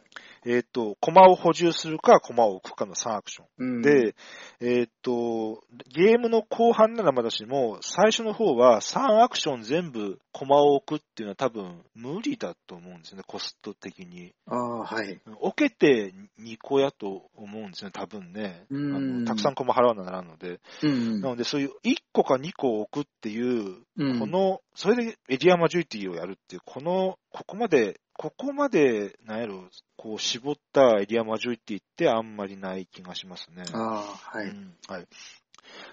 [0.47, 3.47] えっ、ー、と、コマを補充するか、コマを置くかの3アクション。
[3.59, 4.15] うん、で、
[4.61, 5.63] えっ、ー、と、
[5.95, 14.35] ゲームの後半ならまだしも、最初の方は3アクション全部コマを置くっていうのは多分無理だと思うんですね、コスト的に。
[14.47, 15.21] ああ、はい。
[15.41, 18.67] 置けて2個やと思うんですね、多分ね。
[18.69, 20.61] あのたくさんコマ払わなならんので。
[20.83, 23.77] うん、なので、そういう1個か2個置くっていう、
[24.19, 33.65] この、それでエリアマジョリティをやるっていう、この、ここまでここまで、なんやろ、こう、絞ったエリアマジョリティってあんまりない気がしますね。
[33.73, 34.47] ああ、はい。
[34.47, 35.07] うん、はい。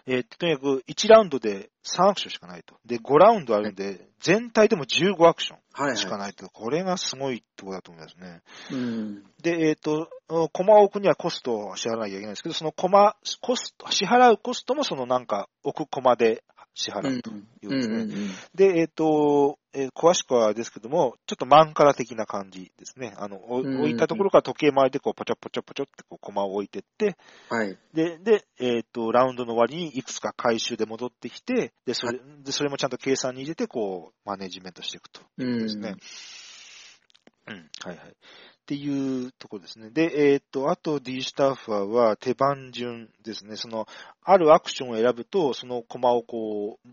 [0.06, 2.76] えー、とにかく1ラウンドで3アクションしかないと。
[2.86, 6.46] で、5ラウンドあるんで、全体でも15アクションしかないと。
[6.46, 8.42] はいはい、これがすごいところだと思いますね。
[8.72, 10.10] うん、で、えっ、ー、と、
[10.54, 16.44] コマを置くにはコストを支払わなきゃいけないんですけど、そのコマ、コスト、支払うコストもそのなんか置くコマで
[16.74, 18.08] 支払うというですね。
[18.56, 23.14] で、えっ、ー、と、えー、詳しくはですけども、ちょっとマンカラ的な感じですね。
[23.18, 27.18] あの、置いたところから時計回りでこう、ポチョポチョポチョってこう、コマを置いてって、
[27.50, 27.78] はい。
[27.94, 35.96] で、で、えっ、ー、と、ラウンドの終わりにいくつか回収で戻ってきて、で、それ、で、それもちゃんと計算に入れて、こう、マネジメントしていくということですね。
[37.48, 38.16] うん、うん、はいはい。
[38.72, 39.90] っていうところですね。
[39.90, 43.58] で、えっ、ー、と、あと D スタッファーは手番順ですね。
[43.58, 43.86] その、
[44.24, 46.90] あるアクションを選ぶと、そのコマをこう、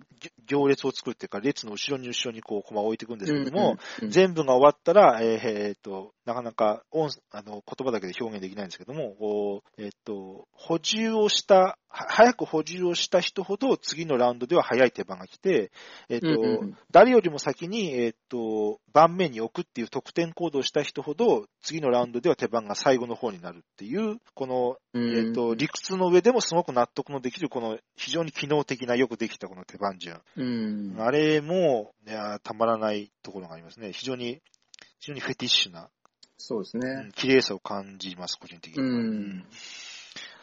[0.47, 15.71] 行列を作っていうか、列の後ろに後ろにこう、コマを置いていくんですけども、うんうんうん、全部が終わったら、えー、えー、と、なかなか音、あの、言葉だけで表現できないんですけども、こう、えっ、ー、と、補充をした早く補充をした人ほど次のラウンドでは早い手番が来て、
[16.09, 30.19] えっ、と、うんうん、誰よりも先に、えっ、と、盤面に置くっていう得点行動をした人ほど、次のラウンドでは手番が最後の方になるっていう、この、えっ、と、理屈の上でもすごく納得のできる、この非常に機能的なよくできたこの手番順。
[30.37, 33.93] うん、あれも、いや、たまらないところがありますね。
[33.93, 34.41] 非常に、
[34.99, 35.91] 非常にフェティッシュな。
[36.39, 37.11] そうですね。
[37.15, 38.83] 綺麗さを感じます、個人的に。
[38.83, 39.45] うん、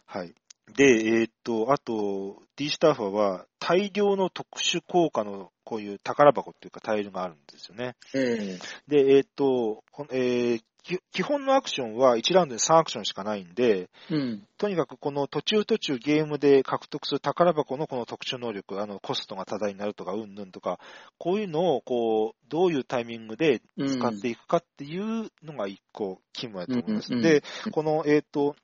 [0.06, 0.36] はい。
[0.76, 7.96] で、えー、っと、あと、D スタッファーは大量の特殊効果のこういう宝箱っていうかタイルがあるんですよね。
[8.14, 10.64] えー、で、えー、っと、えー、
[11.12, 20.80] 基本のアクションは1ラウンドで3アクションしかないんで、うん、とにかくこの途中途中ゲームで獲得する宝箱のこの特殊能力、あのコストが多大になるとか、うんぬんとか、
[21.18, 27.14] こういうのをこう、どういうタイミングで使っていくかっていうのが一個肝やと思います。
[27.14, 28.56] うん、で、この、えっ、ー、と、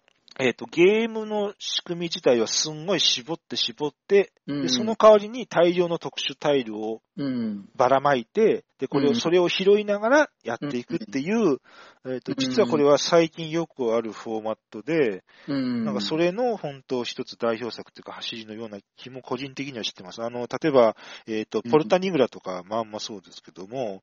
[0.42, 7.02] えっ、ー、と、ゲームの仕組み自体はすんごい絞って絞って、うん、でその代わりに大量の特殊タイルを
[7.76, 11.60] ばらまいて、で、これを、それを拾いながらやっていくっていう、
[12.08, 20.24] えっ、と、実はこれは最近よくあるフォーマットで、なんかそれの本当一つ代表作というか走りのような気も個人的には知ってます。
[20.24, 20.96] あの、例えば、
[21.28, 24.02] えっ、と、ポルタニグラとか、まあまあそうですけども、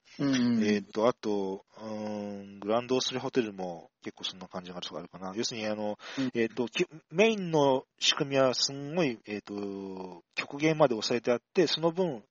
[0.62, 5.32] えっ、と、あと、うん、グランドオスレホテルも結構そんな感じがあるとかあるかな。
[5.34, 5.98] 要するに、あの、
[6.34, 6.68] えっ、と、
[7.10, 12.22] メインの仕組みはすんごい、えっ、と、極限まで抑えてあって、その分、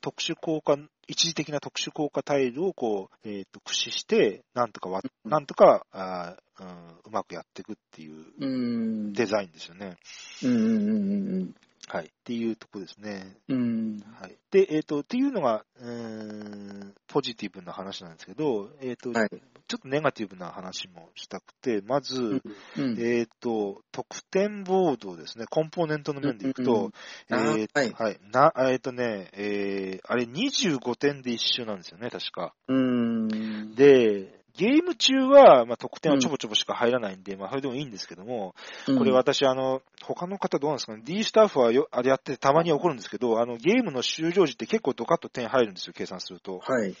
[0.00, 0.76] 特殊効果
[1.06, 6.66] 一時的な特殊効果タイルをこう、えっ、ー、と、駆使して、なんとかわ、なんとか、あうん、
[7.06, 9.96] うまくやっていくっていうデザインですよね。
[10.42, 11.54] うんうんうんうん。
[11.88, 12.06] はい。
[12.06, 13.36] っていうとこですね。
[13.48, 14.02] うん。
[14.20, 14.36] はい。
[14.50, 19.28] で、えっ、ー、と、っていうのが、うん、ポジティブな話なんですけど、えっ、ー、と、はい、
[19.66, 22.42] ちょっとネガティブな話もしたくて、まず、
[22.76, 26.90] うん、えっ、ー、と、得点ボードですね、コンポーネントの面でいくと、
[27.30, 32.54] うんうん、えっ、と、はい、はい、な、えっ、とね、えー、あれ25点で一周なんですよね、確か。
[32.68, 33.74] うん。
[33.74, 38.54] で、ゲーム中は、まあ、得点はちょぼちょぼしか入らないんで、うん、まあ、それでもいいんですけども、
[38.86, 46.60] これ私、あの、他の方どうなんですかね、D スタッフはよあれやってたまに起こるんですけど、あの、ゲームの終了時って結構ドカッと点入るんですよ、計算すると。
[46.60, 46.94] はい。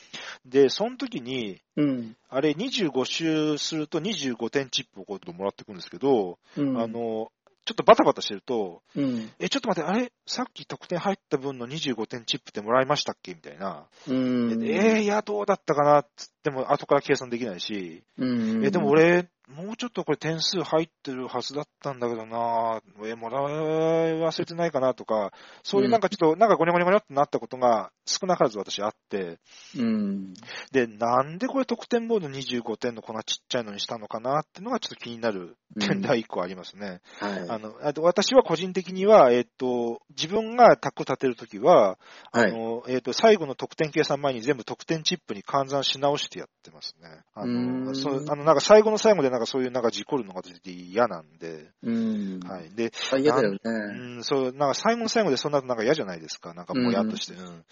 [0.46, 7.30] で、その時に、うん、あれ25周すると25点チップをこうもらってくるんですけど、うん、あの、
[7.64, 10.12] ちょっとバタバタしてると、うん、え、ちょっと待って、あれ？
[10.26, 13.32] さっき得点入った分の25点チップってもらいましたっけ？
[13.32, 13.86] みたいな。
[14.06, 16.02] うん、えー、いや、どうだったかな？
[16.14, 25.32] つっても後から計算できないし、うん、え、でも俺、もうちょっとこれ点数入ってるはずだったんだけどなえ、もら忘れてないかなとか、
[25.62, 29.38] そういうなんかちょっと、なんかゴニョゴニョゴニョってなったことが少なからず私あって、
[29.76, 30.32] うん、
[30.72, 37.02] で、なんでこれ得点ボード25点のこんなちっちゃいのにしたのかなっていうのがちょっと気になる点第1個ありますね。
[37.20, 41.98] うん、はい、あの、あと私は個人的には、えっ、と、自分がタック立てるときは、
[42.32, 47.08] あの、はい、えっ、と、最後の得点計算前に全部得点チップに換算し直してやってますね。
[47.34, 51.70] あの、そあのなんか最後の最後でなんかそういうなんか事故るのが嫌なんで。
[51.82, 52.40] うん。
[52.40, 52.70] はい。
[52.74, 53.58] で、嫌だよね。
[53.64, 56.54] うん、そう、なんか最後の最後でそんななんか嫌じゃないですか。
[56.54, 57.34] なんかもやっとして。
[57.34, 57.64] うん、うん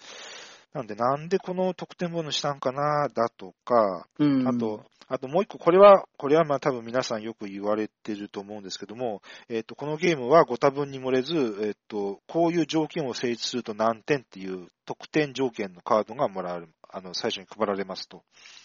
[0.73, 18.23] なんで、なんでこの得点ボーナスしたんかな、だとか、うん、あと、あともう一個、これは、これはまあ多分皆さんよく言われてると思うんですけども、えっ、ー、と、このゲームはご多分に漏れず、えっ、ー、と、こういう条件を成立すると何点っていう得点条件のカードがもらえる、あの、最初に配られますと。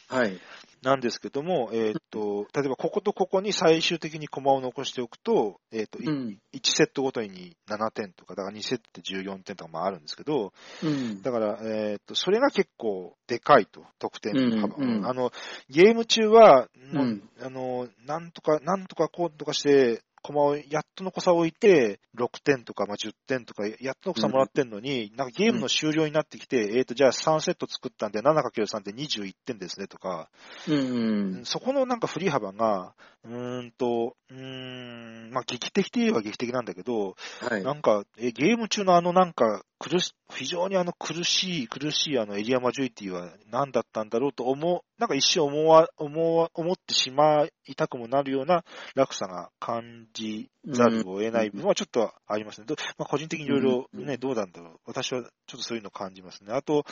[0.08, 0.38] はい。
[0.82, 10.52] なんですけども、えっ、ー、と、 例えばこことここに最終的に駒を残しておくと、えっ、と、うん、1セットごとに7点とか、だから2セットで14点とかもあるんですけど、
[10.82, 14.76] うん、だから、えっ、と、それが結構でかいと、得点の幅。
[14.76, 15.32] うんうん、あの、
[15.70, 30.28] ゲーム中は、うん、あの、なんとか、なんとかこうとかして、駒をやっとの濃さを置いて、6点とか、まあ、10点とか、やっとの濃さもらってんのに、うん、なんかゲームの終了になってきて、うん、えっ、ー、と、じゃあ3セット作ったんで 7×3 で21点ですねとか、
[30.68, 32.94] うん、そこのなんか振り幅が、
[33.24, 48.64] うーんと、うーん、まあ、劇的といえば劇的なんだけど、はい、なんか、え、ゲーム中のあのなんか、苦し、非常にあの苦しい、苦しいあのエリアマジョリティは何だったんだろうと思う、なんか一瞬思わ、思わ、思ってしまいたくもなるような
[48.94, 52.66] 落差が感じざるを得ない部分はちょっとありますね。
[52.98, 54.78] まあ、個人的にいろいろね、どうなんだろう。
[54.86, 56.52] 私はちょっとそういうのを感じますね。
[56.52, 56.84] あと、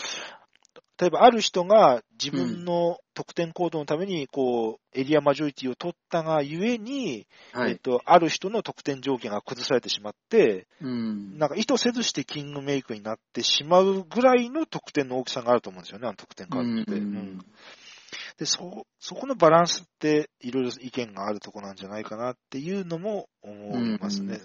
[0.99, 16.93] 例えばある人が自分の得点行動のために、こう、エリアマジョリティを取ったがゆえに、はい、えっと、ある人の得点条件が崩されてしまって、うん、なんか意図せずしてキングメイクになってしまうぐらいの得点の大きさがあると思うんですよね、あの得点カードって。
[16.93, 17.39] うん、うん
[18.39, 24.41] で、そ、そこのバランスっていろいろ意見があるとこなんじゃないかなっていうのも思いますね。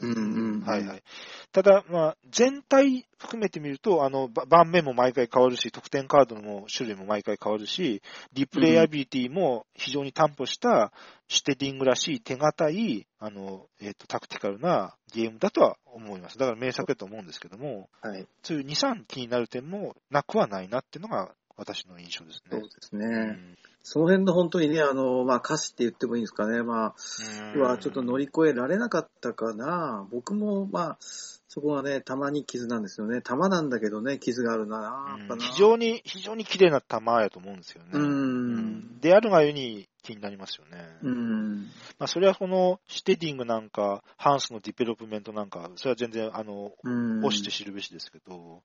[0.65, 1.03] はいはい。
[1.51, 10.93] ただ、まあ、全体含めてみると、あの、盤面も毎回変わるし、得点カードの種類も毎回変わるし、リプレイアビリティも非常に担保した
[11.27, 16.37] シュテディングらしい手堅い、あの、えっ、ー、と、タクティカルなゲームだとは思います。
[16.37, 22.51] だから名作だと思うんですけども、はい、そういう2、3気になる点もなくはないなっていうのが私の印象ですね。
[22.51, 23.05] そうですね。
[23.05, 26.61] うんその辺の本当にね、あの、まあ、瑕疵って言ってもいいんですかね。
[26.61, 26.93] ま
[27.55, 30.07] あ、はちょっと乗り越えられなかったかな。
[30.11, 30.97] 僕も、まあ、
[31.53, 33.21] そこはね、玉に瑕なんですよね。
[33.21, 37.89] 玉なんだけどね、傷があるな、うん、非常に、非常に綺麗な玉やと思うんですよね。
[37.93, 38.99] うん。
[39.01, 40.85] であるがゆえに気になりますよね。
[41.03, 41.61] うん。
[41.99, 48.63] まあ、それはこの、シュテディングなんか、ハンスのディベロップメントなんか、それは全然、あの、推して知るべしですけど。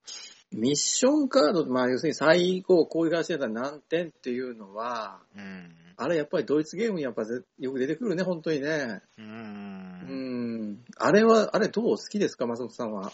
[0.53, 5.75] ミッションカード、まあ、要するに最後、こういう話だったら何点っていうのは、うん。
[5.99, 7.23] あれやっぱりドイツゲームにやっぱ
[7.59, 9.01] よく出てくるね、本当にね。
[9.19, 9.27] うん。
[9.27, 10.85] うん。
[10.99, 13.13] あれは、あれどう好きですか、松本さんは。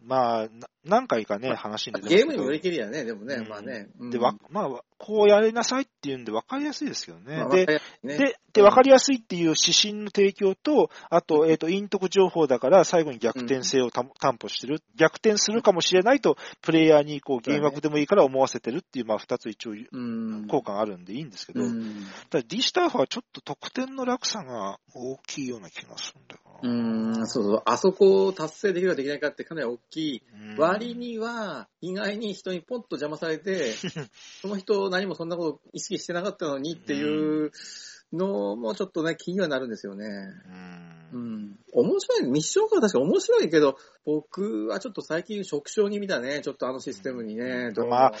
[0.00, 0.48] まあ、
[0.84, 3.88] 何回かね、話に出てゲームにもよりきりやね、でもね、うん、まあね。
[3.98, 7.36] うん、で、わ、まあ、こうやりなさいっていうんで分かりやすいですけどね。
[7.36, 14.82] まあ、で、ね、で、で、分かりやすいっていう指針の提供と、あと、えっ、ー、と、陰徳情報だから最後に逆転性を担保してる。
[14.96, 19.74] 逆転するかもしれないと、プレイヤーにこう、ゲーム枠でもいいから思わせてるっていう、まあ、二つ一応、
[20.48, 21.60] 効果があるんでいいんですけど、
[22.30, 27.62] ただ D スターフはちょっと得点の落差が大きいような気がするんだようん、そうそう。
[27.64, 30.22] あそこを達成できるかできないかってかなり大きい。
[30.56, 33.72] 割には、意外に人にポッと邪魔されて、
[34.40, 37.52] その人何もそんなこと意識してなかったのにっていう
[38.12, 40.06] のもちょっとね、気にはなるんですよね。
[40.06, 40.95] うん。
[41.82, 42.26] 面白い。
[42.26, 46.40] ミッションが確か面白いけど、僕はちょっと最近触傷気味だね。
[46.40, 47.72] ちょっとあのシステムにね。
[47.88, 48.12] まあ、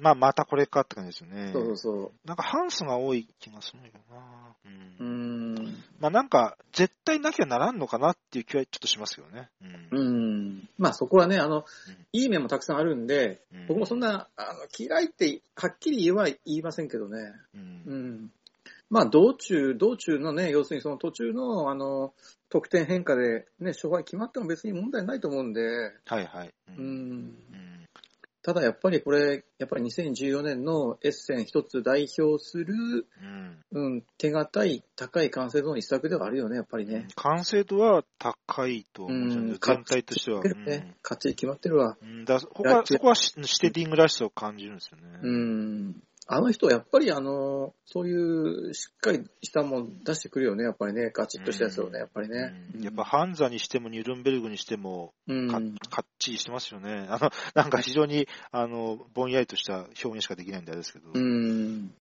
[0.00, 1.52] まあ、またこれかって感じですよね。
[1.52, 2.12] そうそうそう。
[2.24, 4.56] なんかハンスが多い気がするよな。
[5.00, 5.06] うん。
[5.06, 9.48] うんまあなんか、絶対なきゃならんのかなっていう気はちょっとしますよね。
[9.92, 9.98] うん。
[9.98, 11.64] うんまあそこはね、あの、
[12.12, 17.32] いい面もたくさんあるんで、僕もそんな、あの、嫌いってはっきり言えは言いませんけどね。
[17.54, 18.32] うん。
[18.90, 22.12] うんまあ、道中、道中のね、要するにその途中の、あの、
[22.48, 25.62] 得点変化でね、勝敗決まっても別に問題ないと思うんで、
[26.06, 26.54] はいはい。
[26.68, 27.34] うん。
[28.44, 33.06] ただやっぱりこれ、やっぱり2014年のエッセン一つ代表する、
[33.72, 37.08] うん、うん、手堅い高い完成度の一作ではあるよね、やっぱりね。
[37.16, 40.42] 完成度は高いと思うんですよね、全体としては。
[40.42, 41.96] ね、勝ち決まってるわ。
[42.02, 45.20] うん、だここはそこはシテディングらしさを感じるんですよね。
[45.22, 46.02] うん。
[46.26, 52.54] あの人、やっぱりあの、そういうしっかりしたもん出してくるよね、やっぱりね、ガチッとしたやつをね、やっぱりね。
[52.74, 55.12] うん、やっぱハンザにしてもニュルンベルグにしても
[55.90, 57.06] か、っちりしてますよね。
[57.10, 61.10] あの、なんか非常に、あの、ぼんやりとした表現しかできないんであれですけど。
[61.12, 61.94] うん。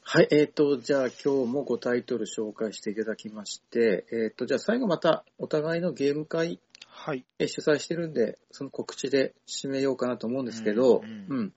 [0.00, 6.58] はい、えっ、ー、と、じゃあ今日も5タイトル紹介していただきまして、えっ、ー、と、じゃあ最後またお互いのゲーム会、
[6.88, 7.26] はい。
[7.38, 11.52] 主催してるんで、その告知で締めようかなと思うんですけど、うん、うん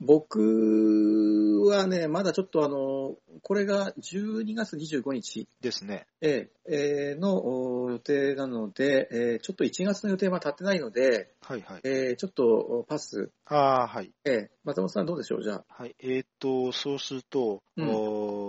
[0.00, 5.48] 僕はね、まだちょっとあの、これが12月25日。
[5.60, 6.06] ですね。
[6.20, 11.80] ええー、の予定なので、えー、ちょっと1月の予定は立ってないので、はいはい。
[11.84, 13.30] えー、ちょっとパス。
[13.46, 14.12] ああ、はい。
[14.24, 15.64] ええー、松本さんどうでしょう、じゃあ。
[15.68, 15.94] はい。
[16.00, 18.43] えっ、と、そうすると、うん、お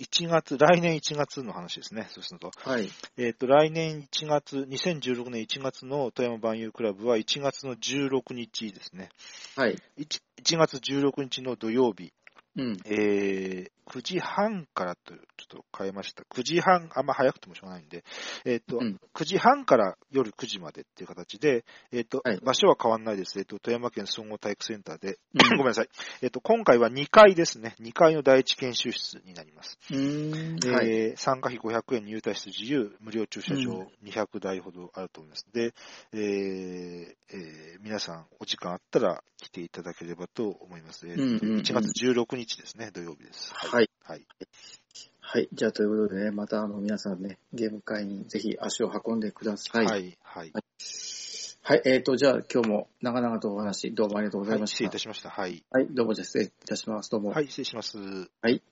[0.00, 2.08] 1月、来年1月の話ですね。
[2.10, 2.50] そうすると。
[2.56, 2.88] はい。
[3.18, 9.10] えっ、と、来年1月、2016年1月の富山万有クラブは1月の16日ですね。
[9.56, 9.76] はい。
[9.98, 12.14] 1, 1月16日の土曜日。
[12.60, 16.22] うん、えー、9時半からと、ちょっと変えました。
[16.22, 18.04] 9時半、あんま早くてもしょうがないんで、
[18.44, 23.38] えっ、ー、と、うん、9時半から夜9時までっていう形で、えっ、ー、と、はい、場所は変わんないです。
[23.38, 25.88] えっ、ー、と、富山県総合体育センターで、うん、ごめんなさい。
[26.22, 27.74] えっ、と、今回は2階ですね。
[27.80, 29.78] 2階の第一研修室になります。
[29.90, 35.46] うんえはい、参加費500円、入退室自由、無料駐車場200台ほどあると思います。
[35.52, 35.74] で、
[36.12, 41.08] えーえー、皆さんお時間あったら来ていただければと思います。
[41.08, 43.52] えー、1月16日ですね、土曜日です。
[43.54, 43.90] はい。
[44.04, 44.26] はい。
[45.20, 45.48] はい。
[45.52, 49.86] じゃあ、ということでね、また、あの、皆さんね、ゲーム会にぜひ足を運んでください。
[49.86, 50.18] はい。
[50.22, 50.52] はい。
[51.62, 51.82] はい。
[51.84, 54.72] えっ、ー、と、じゃあ、今日も長々とお話、どうもありがとうございました。
[54.72, 55.30] はい、失礼いたしました。
[55.30, 55.62] はい。
[55.70, 55.86] はい。
[55.90, 57.10] どうも失礼いたします。
[57.10, 57.30] どうも。
[57.30, 57.98] はい、失礼します。
[58.42, 58.62] はい。